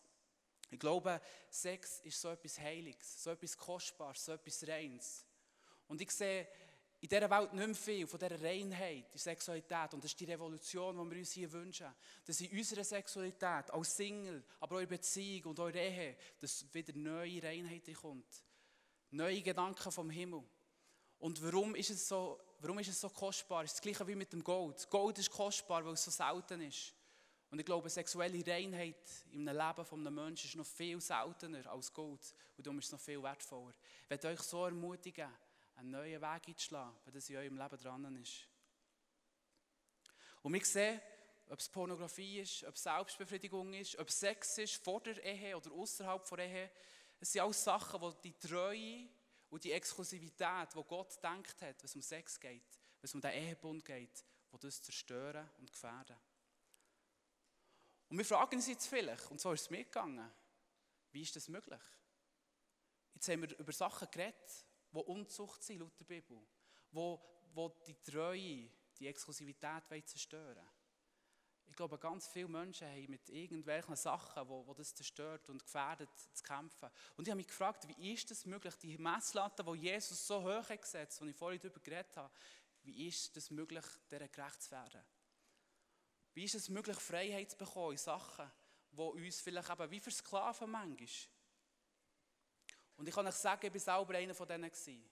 [0.70, 1.20] Ich glaube,
[1.50, 5.26] Sex ist so etwas Heiliges, so etwas Kostbares, so etwas Reins.
[5.88, 6.48] Und ich sehe
[7.02, 9.92] in dieser Welt nicht mehr viel von dieser Reinheit, der Sexualität.
[9.92, 11.92] Und das ist die Revolution, die wir uns hier wünschen.
[12.24, 16.96] Dass in unserer Sexualität, als Single, aber auch in Beziehung und in Ehe, dass wieder
[16.96, 18.44] neue Reinheit kommt.
[19.10, 20.44] Neue Gedanken vom Himmel.
[21.18, 23.64] Und warum ist es so, warum ist es so kostbar?
[23.64, 24.88] Es ist das gleiche wie mit dem Gold.
[24.88, 26.94] Gold ist kostbar, weil es so selten ist.
[27.50, 28.94] Und ich glaube, sexuelle Reinheit
[29.32, 32.32] im Leben eines Menschen ist noch viel seltener als Gold.
[32.56, 33.74] Und darum ist es noch viel wertvoller.
[34.04, 35.28] Ich werde euch so ermutigen,
[35.82, 38.48] einen neuen Weg einzuschlagen, wenn das in eurem Leben dran ist.
[40.42, 41.00] Und wir sehen,
[41.48, 45.56] ob es Pornografie ist, ob es Selbstbefriedigung ist, ob es Sex ist, vor der Ehe
[45.56, 46.70] oder außerhalb der Ehe.
[47.20, 49.08] Es sind alles Sachen, die die Treue
[49.50, 53.20] und die Exklusivität, die Gott denkt hat, wenn es um Sex geht, wenn es um
[53.20, 56.16] den Ehebund geht, die das zerstören und gefährden.
[58.08, 60.30] Und wir fragen uns jetzt vielleicht, und so ist es mir gegangen,
[61.12, 61.82] wie ist das möglich?
[63.14, 66.38] Jetzt haben wir über Sachen geredet, wo Unzucht sind, laut der Bibel,
[66.90, 67.20] wo,
[67.52, 70.68] wo die Treue, die Exklusivität zerstören
[71.66, 76.10] Ich glaube, ganz viele Menschen haben mit irgendwelchen Sachen, wo, wo das zerstört und gefährdet,
[76.32, 76.90] zu kämpfen.
[77.16, 80.68] Und ich habe mich gefragt, wie ist das möglich, die Messlatte, die Jesus so hoch
[80.68, 82.32] hat gesetzt, die ich vorhin darüber geredet habe,
[82.84, 85.02] Wie ist es möglich, dieser gerecht zu werden?
[86.34, 88.50] Wie ist es möglich, Freiheit zu bekommen in Sachen,
[88.90, 91.08] die uns vielleicht eben wie versklaven manchmal?
[92.96, 94.70] Und ich kann euch sagen, ich war selber einer von denen.
[94.70, 95.10] Gewesen.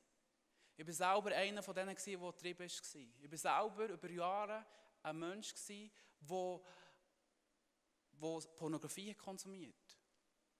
[0.77, 3.25] Ich war selber einer von denen, der getrieben war.
[3.25, 4.66] Ich war selber über Jahre
[5.03, 5.55] ein Mensch,
[6.21, 6.61] der,
[8.57, 9.99] Pornografie konsumiert hat.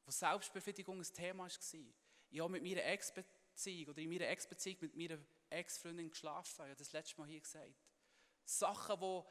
[0.05, 1.95] Wo Selbstbefriedigung ein Thema war.
[2.31, 5.19] Ich habe mit meiner Ex-Beziehung oder in meiner Ex-Beziehung mit meiner
[5.51, 6.53] Ex-Freundin geschlafen.
[6.53, 7.75] Ich habe das letzte Mal hier gesagt.
[8.45, 9.23] Sachen, die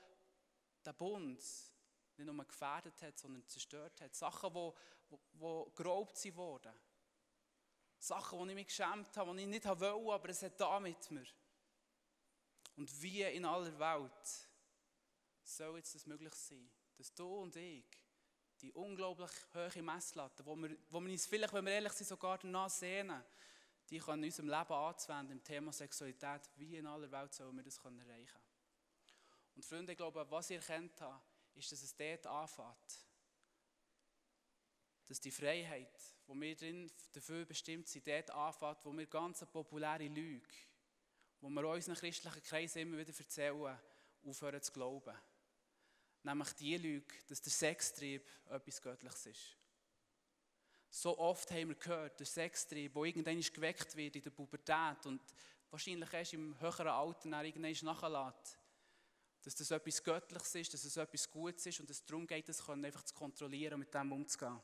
[0.85, 1.43] der Bund
[2.17, 4.13] nicht nur gefährdet hat, sondern zerstört hat.
[4.13, 4.71] Sachen, die,
[5.09, 6.73] die, die geraubt wurden.
[7.99, 11.11] Sachen, die ich mich geschämt habe, die ich nicht wollte, aber es hat da mit
[11.11, 11.27] mir.
[12.77, 14.49] Und wie in aller Welt
[15.43, 17.85] soll jetzt das möglich sein, dass du und ich
[18.61, 22.37] die unglaublich hohe Messlatte, wo wir, wo wir uns vielleicht, wenn wir ehrlich sind, sogar
[22.37, 23.23] danach sehnen,
[23.89, 27.63] die können in unserem Leben anzuwenden im Thema Sexualität, wie in aller Welt sollen wir
[27.63, 28.43] das erreichen können.
[29.55, 31.21] Und Freunde, ich glaube, was ich erkannt habe,
[31.55, 33.08] ist, dass es dort anfängt.
[35.09, 35.91] Dass die Freiheit,
[36.27, 40.47] wo wir drin dafür bestimmt sind, dort anfängt, wo wir ganz populäre Lüge,
[41.41, 43.79] wo wir unseren christlichen Kreisen immer wieder erzählen,
[44.23, 45.17] aufhören zu glauben.
[46.21, 49.57] Nämlich die Lüge, dass der Sextrieb etwas Göttliches ist.
[50.91, 55.21] So oft haben wir gehört, der Sextrieb, der irgendwann geweckt wird in der Pubertät und
[55.71, 58.59] wahrscheinlich erst im höheren Alter irgendwann nachlässt,
[59.41, 62.69] dass das etwas Göttliches ist, dass es etwas Gutes ist und es darum geht, das
[62.69, 64.59] einfach zu kontrollieren und mit dem umzugehen.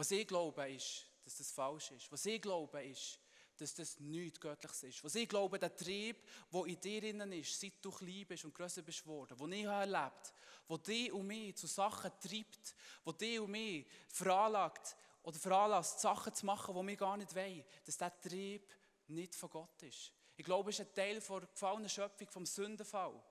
[0.00, 2.10] Was ich glaube, ist, dass das falsch ist.
[2.10, 3.20] Was ich glaube, ist,
[3.58, 5.04] dass das nichts Göttliches ist.
[5.04, 8.54] Was ich glaube, der Trieb, der in dir innen ist, seit du klein bist und
[8.54, 10.32] grösser bist worden, den ich habe erlebt
[10.68, 16.32] wo dich und mich zu Sachen treibt, wo dich und mich veranlagt oder veranlasst, Sachen
[16.32, 18.72] zu machen, die wir gar nicht wollen, dass dieser Trieb
[19.08, 20.14] nicht von Gott ist.
[20.34, 23.22] Ich glaube, es ist ein Teil der gefallenen Schöpfung, vom Sündenfall.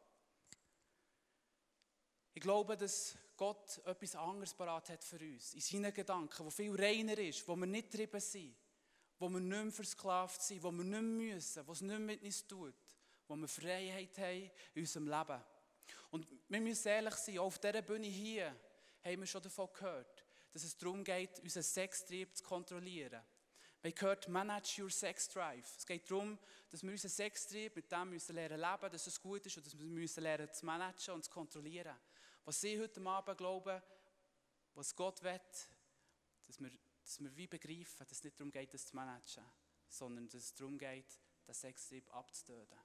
[2.36, 6.76] Ich glaube, dass Gott etwas anderes parat hat für uns, in seinen Gedanken, wo viel
[6.76, 8.54] reiner ist, wo wir nicht getrieben sind,
[9.18, 12.00] wo wir nicht mehr versklavt sind, wo wir nicht mehr müssen, wo es nicht mehr
[12.00, 12.76] mit uns tut,
[13.30, 15.42] wo wir Freiheit haben in unserem Leben.
[16.12, 18.54] Und wir müssen ehrlich sein, auch auf dieser Bühne hier
[19.06, 23.24] haben wir schon davon gehört, dass es darum geht, unseren Sextrieb zu kontrollieren.
[23.82, 25.78] Wir haben gehört, manage your sex drive.
[25.78, 26.38] Es geht darum,
[26.70, 29.80] dass wir unseren Sextrieb mit dem müssen lernen leben, dass es gut ist und dass
[29.80, 31.96] wir müssen lernen zu managen und zu kontrollieren.
[32.46, 33.82] Was Sie heute Abend glauben,
[34.74, 35.40] was Gott will,
[36.48, 36.72] dass wir,
[37.04, 39.46] dass wir wie begreifen, dass es nicht darum geht, das zu managen,
[39.88, 42.78] sondern dass es darum geht, den Sextrieb abzutöten.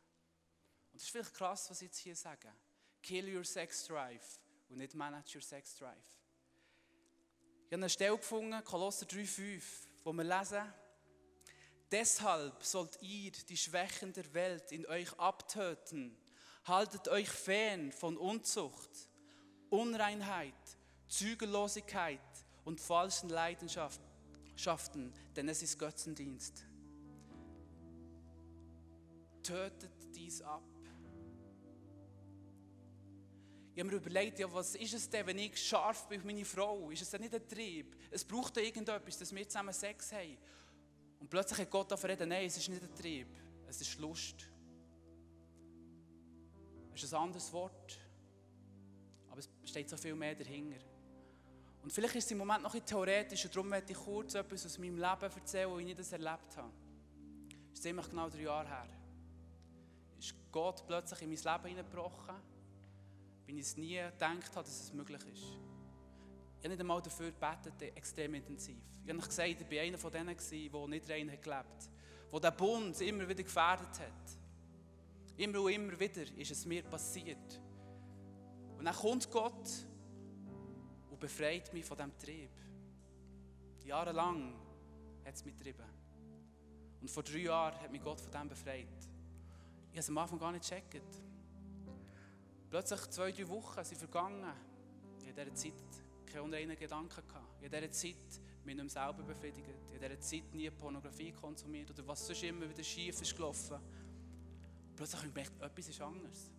[0.93, 2.53] Und das ist vielleicht krass, was ich jetzt hier sage.
[3.03, 6.21] Kill your sex drive und nicht manage your sex drive.
[7.67, 9.63] Ich habe eine Stelle gefunden, Kolosser 3,5,
[10.05, 10.73] wo wir lesen,
[11.95, 16.19] Deshalb sollt ihr die Schwächen der Welt in euch abtöten.
[16.65, 18.91] Haltet euch fern von Unzucht,
[19.75, 20.55] Unreinheit,
[21.09, 22.21] Zügellosigkeit
[22.65, 26.65] und falschen Leidenschaften, denn es ist Götzendienst.
[29.43, 30.63] Tötet dies ab.
[33.75, 36.45] Ich habe mir überlegt, ja, was ist es denn, wenn ich scharf bin auf meine
[36.45, 36.91] Frau?
[36.91, 37.97] Ist es denn nicht ein Trieb?
[38.13, 40.39] Es braucht ja irgendetwas, dass wir zusammen Sex haben.
[41.19, 43.27] Und plötzlich hat Gott davon reden, nein, es ist nicht ein Trieb,
[43.67, 44.49] es ist Lust.
[46.95, 47.99] Es ist ein anderes Wort,
[49.75, 50.79] steht so viel mehr dahinter.
[51.83, 54.65] Und vielleicht ist es im Moment noch ein theoretisch und darum möchte ich kurz etwas
[54.65, 56.71] aus meinem Leben erzählen, wo ich nicht das erlebt habe.
[57.71, 58.89] Das ist ziemlich genau drei Jahre her.
[60.19, 62.37] Ist Gott plötzlich in mein Leben hineingebrochen
[63.47, 65.43] wenn ich es nie gedacht habe, dass es möglich ist.
[65.43, 68.79] Ich habe nicht einmal dafür gebetet, extrem intensiv.
[69.05, 71.91] Ich habe gesagt, ich war einer von denen, der nicht rein hat gelebt
[72.33, 74.39] der den Bund immer wieder gefährdet hat.
[75.37, 77.61] Immer und immer wieder ist es mir passiert.
[78.85, 79.67] Und dann kommt Gott
[81.11, 82.51] und befreit mich von diesem Trieb.
[83.83, 84.53] Jahrelang
[85.25, 85.87] hat es mich getrieben.
[87.01, 89.09] Und vor drei Jahren hat mich Gott von dem befreit.
[89.91, 91.23] Ich habe es am Anfang gar nicht gecheckt.
[92.69, 94.53] Plötzlich zwei, drei Wochen sind vergangen.
[95.19, 97.27] Ich hatte in dieser Zeit keine unreinen Gedanken.
[97.27, 97.63] Gehabt.
[97.63, 99.67] Ich habe in dieser Zeit mich nicht selber befriedigt.
[99.67, 103.35] Ich habe in dieser Zeit nie Pornografie konsumiert oder was sonst immer wieder schief ist
[103.35, 103.79] gelaufen.
[104.95, 106.51] Plötzlich habe ich gemerkt, etwas ist anders.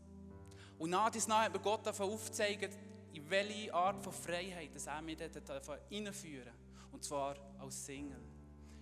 [0.77, 2.77] Und nach dies nach hat mir Gott aufgezeigt,
[3.13, 6.53] in welche Art von Freiheit dass er mich dort reinführen
[6.91, 8.21] Und zwar als Single.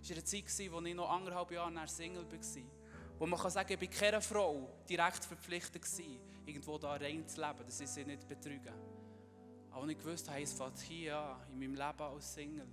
[0.01, 2.63] Es war eine Zeit, in der ich noch anderthalb Jahre Single war.
[3.19, 5.83] Wo man kann sagen, ich war keiner Frau direkt verpflichtet
[6.45, 8.73] irgendwo da rein zu leben, dass ich sie nicht betrüge.
[9.71, 12.67] Aber ich wusste, es fängt hier an, in meinem Leben als Single.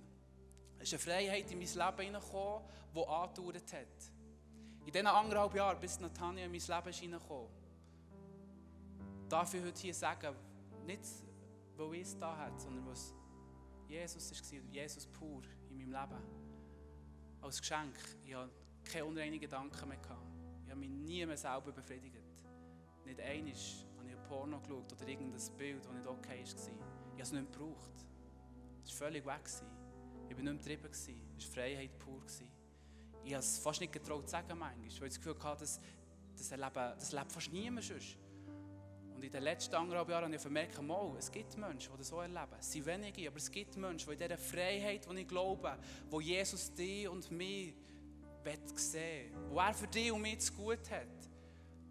[0.77, 2.63] Es ist eine Freiheit in mein Leben hineingekommen,
[2.95, 4.11] die angedauert hat.
[4.85, 7.60] In diesen anderthalb Jahren, bis Nathanael in mein Leben ist reingekommen,
[9.31, 10.35] darf ich heute hier sagen,
[10.85, 11.01] nicht
[11.77, 13.15] weil ich es da hat, sondern was
[13.87, 16.21] Jesus war, Jesus pur in meinem Leben.
[17.41, 17.95] Als Geschenk.
[18.25, 18.51] Ich hatte
[18.83, 19.97] keine unreinen Gedanken mehr.
[19.97, 20.21] Gehabt.
[20.63, 22.15] Ich habe mich nie mehr selber befriedigt.
[23.05, 26.45] Nicht einmal habe ich ein Porno geschaut oder irgendein Bild, das nicht okay war.
[26.45, 28.05] Ich habe es nicht gebraucht.
[28.83, 29.41] Es war völlig weg.
[30.29, 30.89] Ich war nicht mehr getrieben.
[30.91, 32.21] Es war Freiheit pur.
[33.23, 35.79] Ich habe es fast nicht getraut zu sagen, manchmal, weil ich das Gefühl hatte, das,
[36.37, 38.17] das, erleben, das lebt fast niemand sonst.
[39.21, 42.07] Und in den letzten anderthalb Jahren habe ich vermerkt, mal, es gibt Menschen, die das
[42.07, 42.55] so erleben.
[42.59, 45.77] Es sind wenige, aber es gibt Menschen, die in dieser Freiheit, die ich glaube,
[46.09, 47.75] wo Jesus dich und mich
[48.73, 51.05] sehen wo er für dich und mich zu gut hat,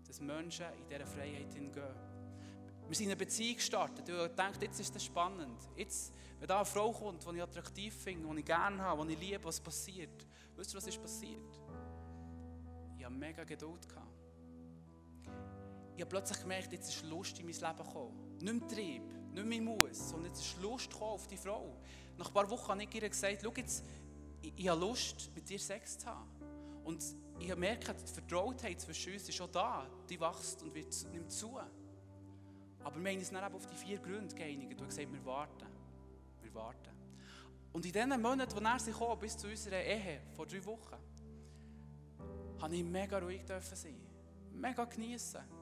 [0.09, 1.95] dass Menschen in dieser Freiheit hingehen.
[2.89, 5.61] Wir sind in eine Beziehung gestartet ich dachte, jetzt ist das spannend.
[5.77, 9.13] Jetzt, wenn da eine Frau kommt, die ich attraktiv finde, die ich gerne habe, die
[9.13, 10.27] ich liebe, was passiert.
[10.57, 11.61] Wisst ihr, was ist passiert?
[12.99, 13.89] Ich hatte mega Geduld.
[13.89, 14.20] Gehabt
[15.95, 18.39] ich habe plötzlich gemerkt, jetzt ist Lust in mein Leben gekommen.
[18.41, 21.77] Nicht mehr Trieb, nicht mehr Muss, sondern jetzt ist Lust auf die Frau.
[22.17, 23.85] Nach ein paar Wochen habe ich ihr gesagt, schau jetzt,
[24.43, 26.29] ich, ich habe Lust, mit dir Sex zu haben.
[26.85, 27.03] Und
[27.39, 29.87] ich habe gemerkt, die Vertrautheit zwischen uns ist schon da.
[30.09, 31.59] Die wächst und wird, nimmt zu.
[32.83, 35.67] Aber wir haben uns dann auf die vier Gründe geeinigt und gesagt, wir warten.
[36.43, 36.91] Wir warten.
[37.73, 40.97] Und in diesen Monaten, wo er kam, bis zu unserer Ehe, vor drei Wochen,
[42.61, 44.01] habe ich mega ruhig sein.
[44.53, 45.60] Mega genießen.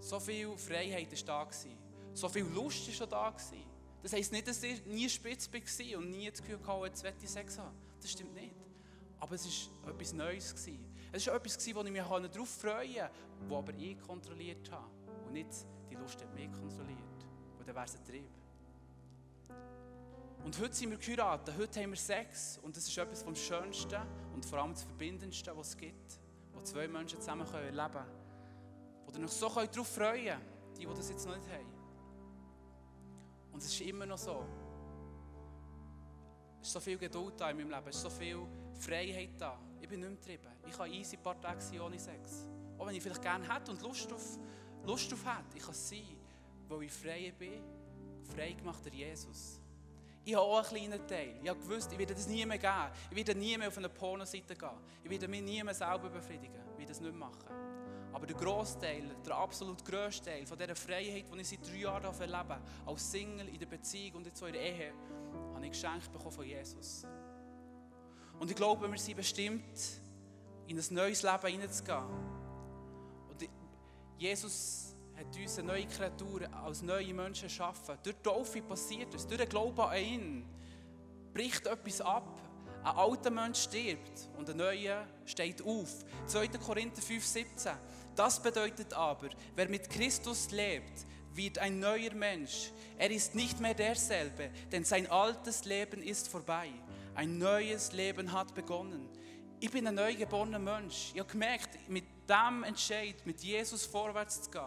[0.00, 1.50] So viel Freiheit war da.
[2.14, 3.34] So viel Lust war schon da.
[4.02, 7.24] Das heisst nicht, dass ich nie spitz war und nie das Gefühl hatte, jetzt möchte
[7.24, 7.76] ich Sex haben.
[8.00, 8.54] Das stimmt nicht.
[9.18, 9.44] Aber es
[9.84, 10.54] war etwas Neues.
[11.12, 13.10] Es war etwas, wo ich mich darauf freuen konnte,
[13.48, 14.90] das aber ich kontrolliert habe.
[15.26, 15.50] Und nicht
[15.90, 16.98] die Lust hat mich kontrolliert.
[17.58, 18.30] Und dann wäre es ein Trieb.
[20.42, 22.58] Und heute sind wir geheiratet, heute haben wir Sex.
[22.62, 24.00] Und das ist etwas vom Schönsten
[24.32, 26.18] und vor allem das Verbindendsten, was es gibt.
[26.54, 28.19] Wo zwei Menschen zusammen erleben können.
[29.10, 30.40] Oder noch so darauf freuen
[30.76, 31.66] die, die das jetzt noch nicht haben.
[33.52, 34.46] Und es ist immer noch so.
[36.60, 38.38] Es ist so viel Geduld da in meinem Leben, es ist so viel
[38.78, 39.58] Freiheit da.
[39.80, 40.52] Ich bin nicht mehr getrieben.
[40.66, 42.46] Ich kann easy ein paar Tage sein ohne Sex.
[42.78, 44.38] Auch wenn ich vielleicht gerne hätte und Lust auf,
[44.84, 45.56] Lust auf hätte.
[45.56, 46.16] Ich kann es sein,
[46.68, 47.64] weil ich frei bin,
[48.32, 49.60] frei gemacht durch Jesus.
[50.24, 51.40] Ich habe auch einen kleinen Teil.
[51.42, 52.92] Ich habe gewusst, ich werde das nie mehr geben.
[53.10, 54.68] Ich werde nie mehr auf eine Pornoseite gehen.
[55.02, 56.60] Ich werde mich nie mehr selber befriedigen.
[56.74, 57.69] Ich werde das nicht machen.
[58.12, 62.04] Aber der Großteil, der absolut grösste Teil von dieser Freiheit, die ich seit drei Jahren
[62.04, 64.92] erlebe, als Single in der Beziehung und jetzt in der Ehe,
[65.54, 67.04] habe ich geschenkt bekommen von Jesus.
[68.38, 69.78] Und ich glaube, wir sind bestimmt,
[70.66, 72.04] in ein neues Leben hineinzugehen.
[73.28, 73.48] Und
[74.16, 77.98] Jesus hat uns eine neue Kreatur als neue Menschen geschaffen.
[78.02, 80.46] Durch die Taufe passiert es, durch den Glauben an ihn
[81.32, 82.40] bricht etwas ab.
[82.82, 86.04] Ein alter Mensch stirbt und ein neuer steht auf.
[86.26, 86.48] 2.
[86.48, 87.72] Korinther 5, 17.
[88.14, 92.70] Das bedeutet aber, wer mit Christus lebt, wird ein neuer Mensch.
[92.98, 96.70] Er ist nicht mehr derselbe, denn sein altes Leben ist vorbei.
[97.14, 99.08] Ein neues Leben hat begonnen.
[99.60, 101.10] Ich bin ein neugeborener Mensch.
[101.14, 104.62] Ich habe gemerkt, mit dem Entscheid, mit Jesus vorwärts zu gehen,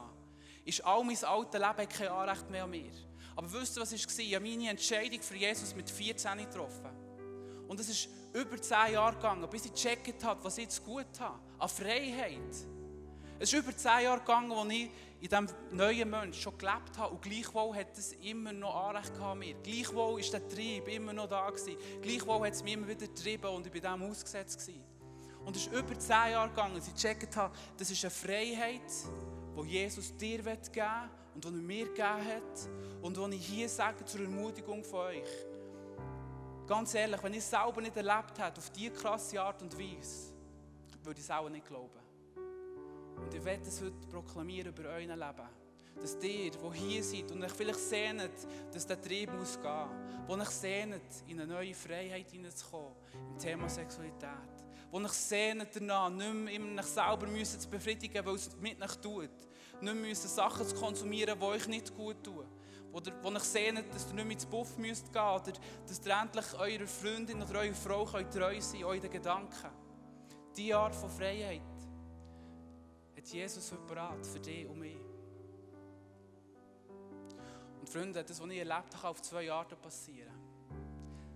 [0.65, 2.91] ist all mein altes Leben kein Anrecht mehr an mir.
[3.35, 3.99] Aber wisst ihr, was war?
[4.19, 6.89] Ich habe meine Entscheidung für Jesus mit 14 getroffen.
[7.67, 11.19] Und es ist über 10 Jahre gegangen, bis ich gecheckt habe, was ich jetzt gut
[11.19, 11.39] habe.
[11.57, 12.39] An Freiheit.
[13.43, 14.89] Es ist über zehn Jahre gegangen, als ich
[15.19, 19.37] in diesem neuen Mensch schon gelebt habe und gleichwohl hat es immer noch Anrecht gehabt
[19.37, 19.53] mir.
[19.55, 21.75] Gleichwohl war der Trieb immer noch da gewesen.
[22.01, 24.81] Gleichwohl hat es mich immer wieder getrieben und ich war dem ausgesetzt gewesen.
[25.43, 28.89] Und es ist über zehn Jahre gegangen, als ich gecheckt habe, das ist eine Freiheit,
[29.57, 32.69] die Jesus dir geben will und die er mir gegeben hat
[33.01, 35.27] und die ich hier sage zur Ermutigung von euch.
[36.65, 40.31] Ganz ehrlich, wenn ich es selber nicht erlebt hätte, auf diese krasse Art und Weise,
[41.03, 42.02] würde ich es auch nicht glauben.
[43.43, 45.49] Und ich werde es heute proklamieren über euer Leben.
[45.99, 48.31] Dass ihr, die hier seid und euch vielleicht sehnt,
[48.71, 49.89] dass der Trieb muss gehen,
[50.27, 52.93] wo euch sehnt, in eine neue Freiheit hineinzukommen,
[53.33, 54.29] im Thema Sexualität,
[54.89, 58.81] wo euch sehnt danach, nicht mehr immer euch selber müssen zu befriedigen, weil es mit
[58.81, 59.29] euch tut,
[59.81, 62.45] nicht mehr Sachen zu konsumieren, die euch nicht gut tun.
[62.93, 65.51] Oder wo euch sehnt, dass ihr nicht mehr ins Buff müsst gehen oder
[65.85, 68.23] dass ihr endlich eurer Freundin oder eurer Frau treu
[68.61, 69.69] sein könnt, euren Gedanken.
[70.55, 71.72] Diese Art von Freiheit
[73.23, 74.99] hat Jesus heute bereit für dich und mich.
[77.79, 80.33] Und Freunde, das, was ich erlebt habe, kann auf zwei Arten passieren.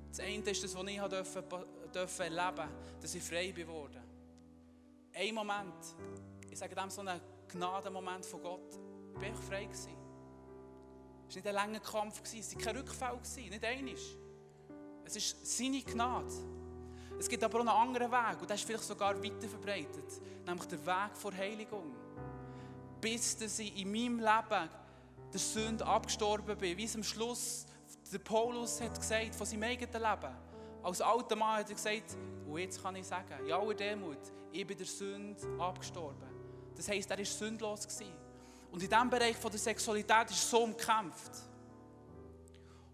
[0.09, 2.69] Das eine ist das, was ich durfte erleben
[2.99, 4.01] dass ich frei geworden
[5.13, 5.95] Ein Moment,
[6.49, 8.71] ich sage dem so einen Gnadenmoment von Gott,
[9.19, 9.95] bin ich frei gewesen.
[11.29, 14.17] Es war nicht ein langer Kampf, es war kein Rückfall, nicht einiges.
[15.05, 16.33] Es ist seine Gnade.
[17.19, 20.67] Es gibt aber auch einen anderen Weg und der ist vielleicht sogar weiter verbreitet, nämlich
[20.67, 21.95] der Weg vor Heiligung.
[23.01, 24.69] Bis dass ich in meinem Leben
[25.33, 27.65] der Sünde abgestorben bin, wie es am Schluss
[28.11, 30.35] der Paulus hat gesagt von seinem eigenen Leben.
[30.83, 32.15] Als alter Mann hat er gesagt,
[32.47, 34.19] und jetzt kann ich sagen, in aller Demut,
[34.51, 36.27] ich bin der Sünde abgestorben.
[36.75, 37.87] Das heisst, er war sündlos.
[37.87, 38.13] Gewesen.
[38.71, 41.31] Und in diesem Bereich von der Sexualität ist so umkämpft.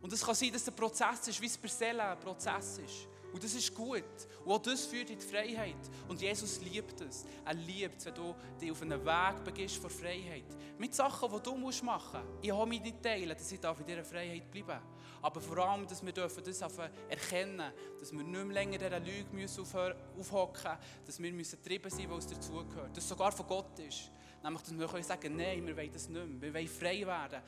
[0.01, 3.07] Und es kann sein, dass der Prozess ist, wie es per Seele ein Prozess ist.
[3.33, 4.03] Und das ist gut.
[4.45, 5.75] Und auch das führt in die Freiheit.
[6.07, 7.25] Und Jesus liebt es.
[7.43, 10.45] Er liebt es, wenn du dich auf einen Weg begibst vor Freiheit.
[10.77, 12.43] Mit Sachen, die du machen musst.
[12.43, 14.79] Ich habe mich nicht teilen, dass ich in dieser Freiheit bleiben
[15.23, 19.29] Aber vor allem, dass wir dürfen das erkennen dass wir nicht mehr länger dieser Lüge
[19.31, 22.95] müssen aufhocken müssen, dass wir müssen getrieben sein weil es dazugehört.
[22.95, 24.11] Dass es sogar von Gott ist.
[24.43, 26.41] Nämlich, dass wir sagen können, nein, wir wollen das nicht mehr.
[26.41, 27.41] Wir wollen frei werden.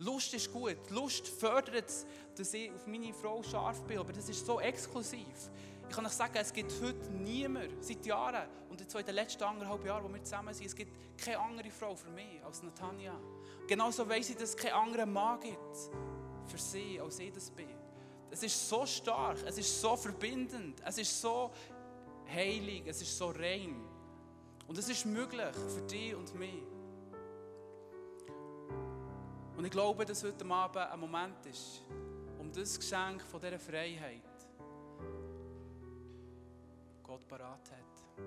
[0.00, 0.78] Lust ist gut.
[0.90, 3.98] Lust fördert es, dass ich auf meine Frau scharf bin.
[3.98, 5.50] Aber das ist so exklusiv.
[5.88, 9.42] Ich kann euch sagen, es gibt heute niemand, seit Jahren, und jetzt in den letzten
[9.42, 13.12] anderthalb Jahren, wo wir zusammen sind, es gibt keine andere Frau für mich als Natanja.
[13.66, 15.76] Genauso weiss ich, dass es keinen anderen Mann gibt
[16.46, 17.68] für sie, als ich das bin.
[18.30, 21.50] Es ist so stark, es ist so verbindend, es ist so
[22.32, 23.84] heilig, es ist so rein.
[24.66, 26.62] Und es ist möglich für dich und mich.
[29.60, 31.82] Und ich glaube, dass heute Abend ein Moment ist,
[32.38, 34.22] um das Geschenk von dieser Freiheit
[37.02, 38.24] Gott parat hat.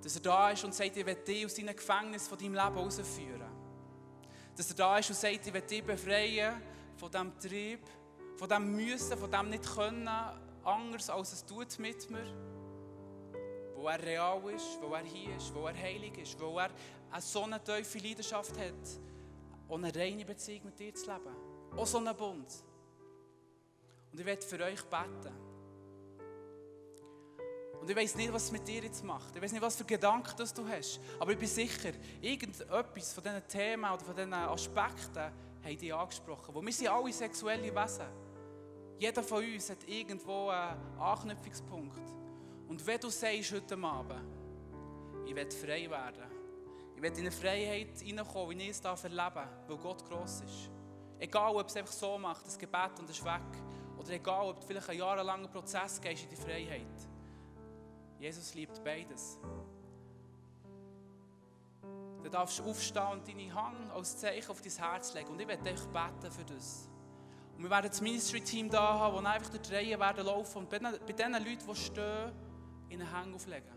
[0.00, 2.76] Dass er da ist und sagt, ich will dich aus deinem Gefängnis von deinem Leben
[2.76, 3.50] herausführen.
[4.56, 6.62] Dass er da ist und sagt, ich will dich befreien
[6.94, 7.80] von diesem Trieb,
[8.36, 10.08] von diesem Müssen, von diesem nicht können,
[10.62, 12.32] anders als es tut mit mir.
[13.74, 16.70] Wo er real ist, wo er hier ist, wo er heilig ist, wo er
[17.10, 19.00] eine so eine tiefe Leidenschaft hat
[19.68, 21.34] und eine reine Beziehung mit dir zu leben.
[21.76, 22.46] Auch so einen Bund.
[24.12, 25.46] Und ich werde für euch beten.
[27.80, 29.36] Und ich weiß nicht, was es mit dir jetzt macht.
[29.36, 30.98] Ich weiß nicht, was für Gedanken das du hast.
[31.20, 31.90] Aber ich bin sicher,
[32.20, 35.30] irgendetwas von diesen Themen oder von diesen Aspekten
[35.62, 36.54] haben dich angesprochen.
[36.54, 38.06] Wo wir sind alle sexuelle Wesen.
[38.98, 42.00] Jeder von uns hat irgendwo einen Anknüpfungspunkt.
[42.68, 44.24] Und wenn du sagst heute Abend,
[45.26, 46.35] ich werde frei werden,
[46.96, 50.70] ich werde in eine Freiheit hineinkommen, wie ich es erleben darf, weil Gott gross ist.
[51.18, 53.42] Egal, ob es einfach so macht, das Gebet und es ist weg.
[53.98, 56.86] Oder egal, ob du vielleicht einen jahrelangen Prozess gehst in die Freiheit.
[58.18, 59.38] Jesus liebt beides.
[62.22, 65.28] Du darfst aufstehen und deine Hand als Zeichen auf dein Herz legen.
[65.28, 66.88] Und ich werde dich beten für das.
[67.56, 70.70] Und wir werden das Ministry-Team da haben, das einfach durch die Reihe werden laufen und
[70.70, 72.32] bei den, Leuten, die stehen,
[72.88, 73.75] ihnen Hände auflegen.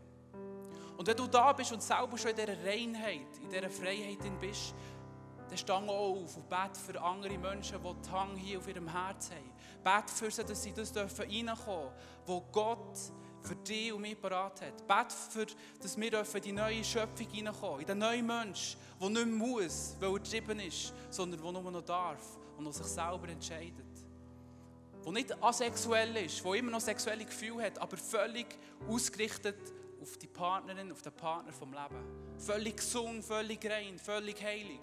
[1.00, 4.76] Und wenn du da bist und selber schon in dieser Reinheit, in dieser Freiheit bist,
[5.48, 9.32] dann steh auf und bete für andere Menschen, die die Hang hier auf ihrem Herz
[9.32, 9.50] haben.
[9.82, 11.92] Bete für sie, dass sie das reinkommen dürfen,
[12.26, 12.98] wo Gott
[13.42, 14.86] für dich und mich parat hat.
[14.86, 15.46] Bete für,
[15.82, 19.96] dass wir in die neue Schöpfung hineinkommen, in den neuen Mensch, der nicht mehr muss,
[20.02, 23.86] weil er getrieben ist, sondern der nur noch darf und der sich selber entscheidet.
[25.06, 28.48] Der nicht asexuell ist, der immer noch sexuelle Gefühle hat, aber völlig
[28.86, 32.38] ausgerichtet auf die Partnerin, auf den Partner vom Leben.
[32.38, 34.82] Völlig gesund, völlig rein, völlig heilig.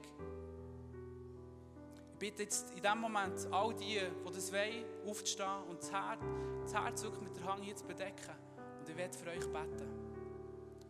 [2.12, 6.20] Ich bitte jetzt in diesem Moment all die, die das wollen, aufzustehen und das Herz,
[6.62, 8.34] das Herz wirklich mit der Hand hier zu bedecken.
[8.80, 9.88] Und ich werde für euch beten.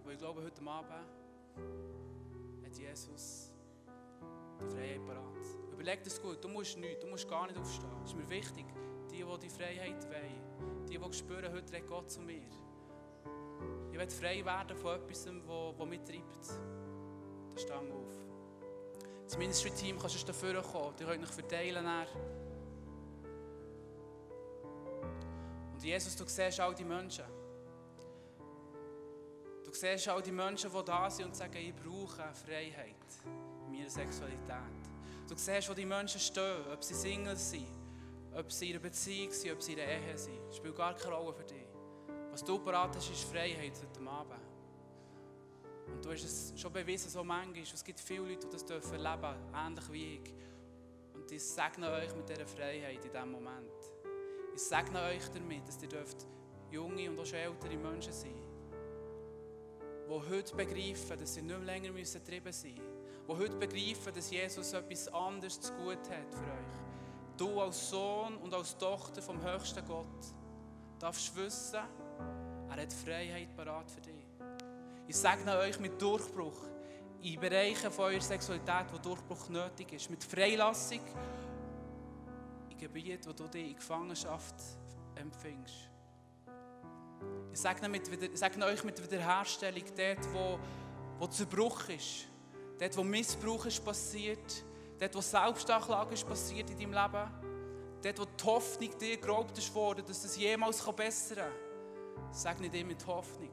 [0.04, 0.92] Weil ich glaube, heute Abend
[2.64, 3.50] hat Jesus
[4.60, 5.72] die Freiheit parat.
[5.72, 7.90] Überleg das gut, du musst nichts, du musst gar nicht aufstehen.
[8.00, 8.66] Das ist mir wichtig.
[9.10, 12.42] Die, die die Freiheit wollen, die, die spüren, heute redet Gott zu mir.
[13.96, 16.48] Ich will frei werden von etwas, das mich treibt.
[17.48, 18.12] Dann stang auf.
[19.24, 20.94] Das Ministry-Team kannst du dafür kommen.
[21.00, 21.86] Die könnt euch verteilen.
[25.72, 27.24] Und Jesus, du siehst all die Menschen.
[29.64, 33.88] Du siehst all die Menschen, die da sind und sagen, ich brauche Freiheit in meiner
[33.88, 34.84] Sexualität.
[35.26, 37.66] Du siehst, wo die Menschen stehen, ob sie Single sind,
[38.34, 40.46] ob sie in einer Beziehung sind, ob sie in einer Ehe sind.
[40.48, 41.65] Das spielt gar keine Rolle für dich.
[42.36, 44.34] Was du parat hast, ist Freiheit heute Abend.
[45.86, 47.62] Und du hast es schon bewiesen, so manchmal.
[47.62, 50.34] Es gibt viele Leute, die das dürfen leben, ähnlich wie ich.
[51.14, 53.72] Und ich segne euch mit dieser Freiheit in diesem Moment.
[54.54, 56.26] Ich segne euch damit, dass ihr dürft
[56.70, 58.34] junge und auch ältere Menschen sein
[60.06, 63.28] die heute begreifen, dass sie nicht mehr länger müssen getrieben sein müssen.
[63.28, 67.38] Die heute begreifen, dass Jesus etwas anderes zu gut hat für euch.
[67.38, 70.34] Du als Sohn und als Tochter vom höchsten Gott
[70.98, 71.80] darfst wissen,
[72.70, 74.26] er hat Freiheit parat für dich.
[75.08, 76.58] Ich segne euch mit Durchbruch
[77.22, 80.10] in Bereichen von eurer Sexualität, wo Durchbruch nötig ist.
[80.10, 81.00] Mit Freilassung
[82.70, 84.54] in Gebieten, wo du dich in Gefangenschaft
[85.14, 85.90] empfängst.
[87.52, 88.06] Ich segne, mit,
[88.36, 90.58] segne euch mit Wiederherstellung dort, wo,
[91.18, 92.26] wo Zerbruch ist.
[92.78, 94.64] Dort, wo Missbrauch ist passiert.
[94.98, 97.30] Dort, wo Selbstanklage ist passiert in deinem Leben.
[98.02, 101.65] Dort, wo die Hoffnung dir geraubt ist worden, dass es jemals besser kann.
[102.30, 103.50] Segne dir mit Hoffnung.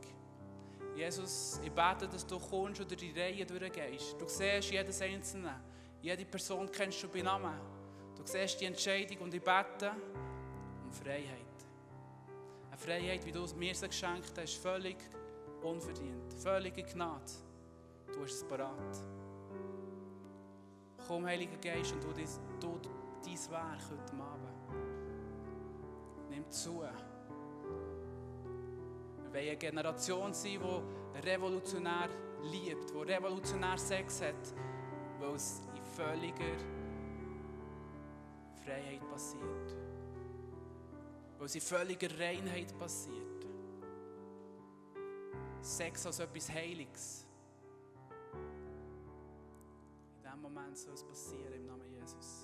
[0.96, 4.16] Jesus, ich bete, dass du kommst und durch die Reihe durchgehst.
[4.20, 5.60] Du siehst jedes Einzelne.
[6.02, 7.60] Jede Person kennst du bei Namen.
[8.16, 9.92] Du siehst die Entscheidung und ich bete
[10.84, 11.40] um Freiheit.
[12.70, 14.98] Eine Freiheit, wie du mir sie geschenkt hast, völlig
[15.64, 16.34] unverdient.
[16.34, 17.32] Völlige Gnade.
[18.14, 18.98] Du hast es parat.
[21.08, 22.26] Komm, Heiliger Geist, und tu dein,
[22.60, 22.80] tu
[23.26, 24.54] dein Werk heute Abend.
[26.30, 26.84] Nimm zu.
[29.34, 32.08] Wollen eine Generation sein, die revolutionär
[32.44, 34.54] liebt, die revolutionär Sex hat,
[35.20, 36.58] weil es in völliger
[38.64, 39.76] Freiheit passiert.
[41.40, 43.48] Weil es in völliger Reinheit passiert.
[45.62, 47.26] Sex als etwas Heiliges.
[50.18, 52.43] In diesem Moment soll es passieren im Namen Jesus.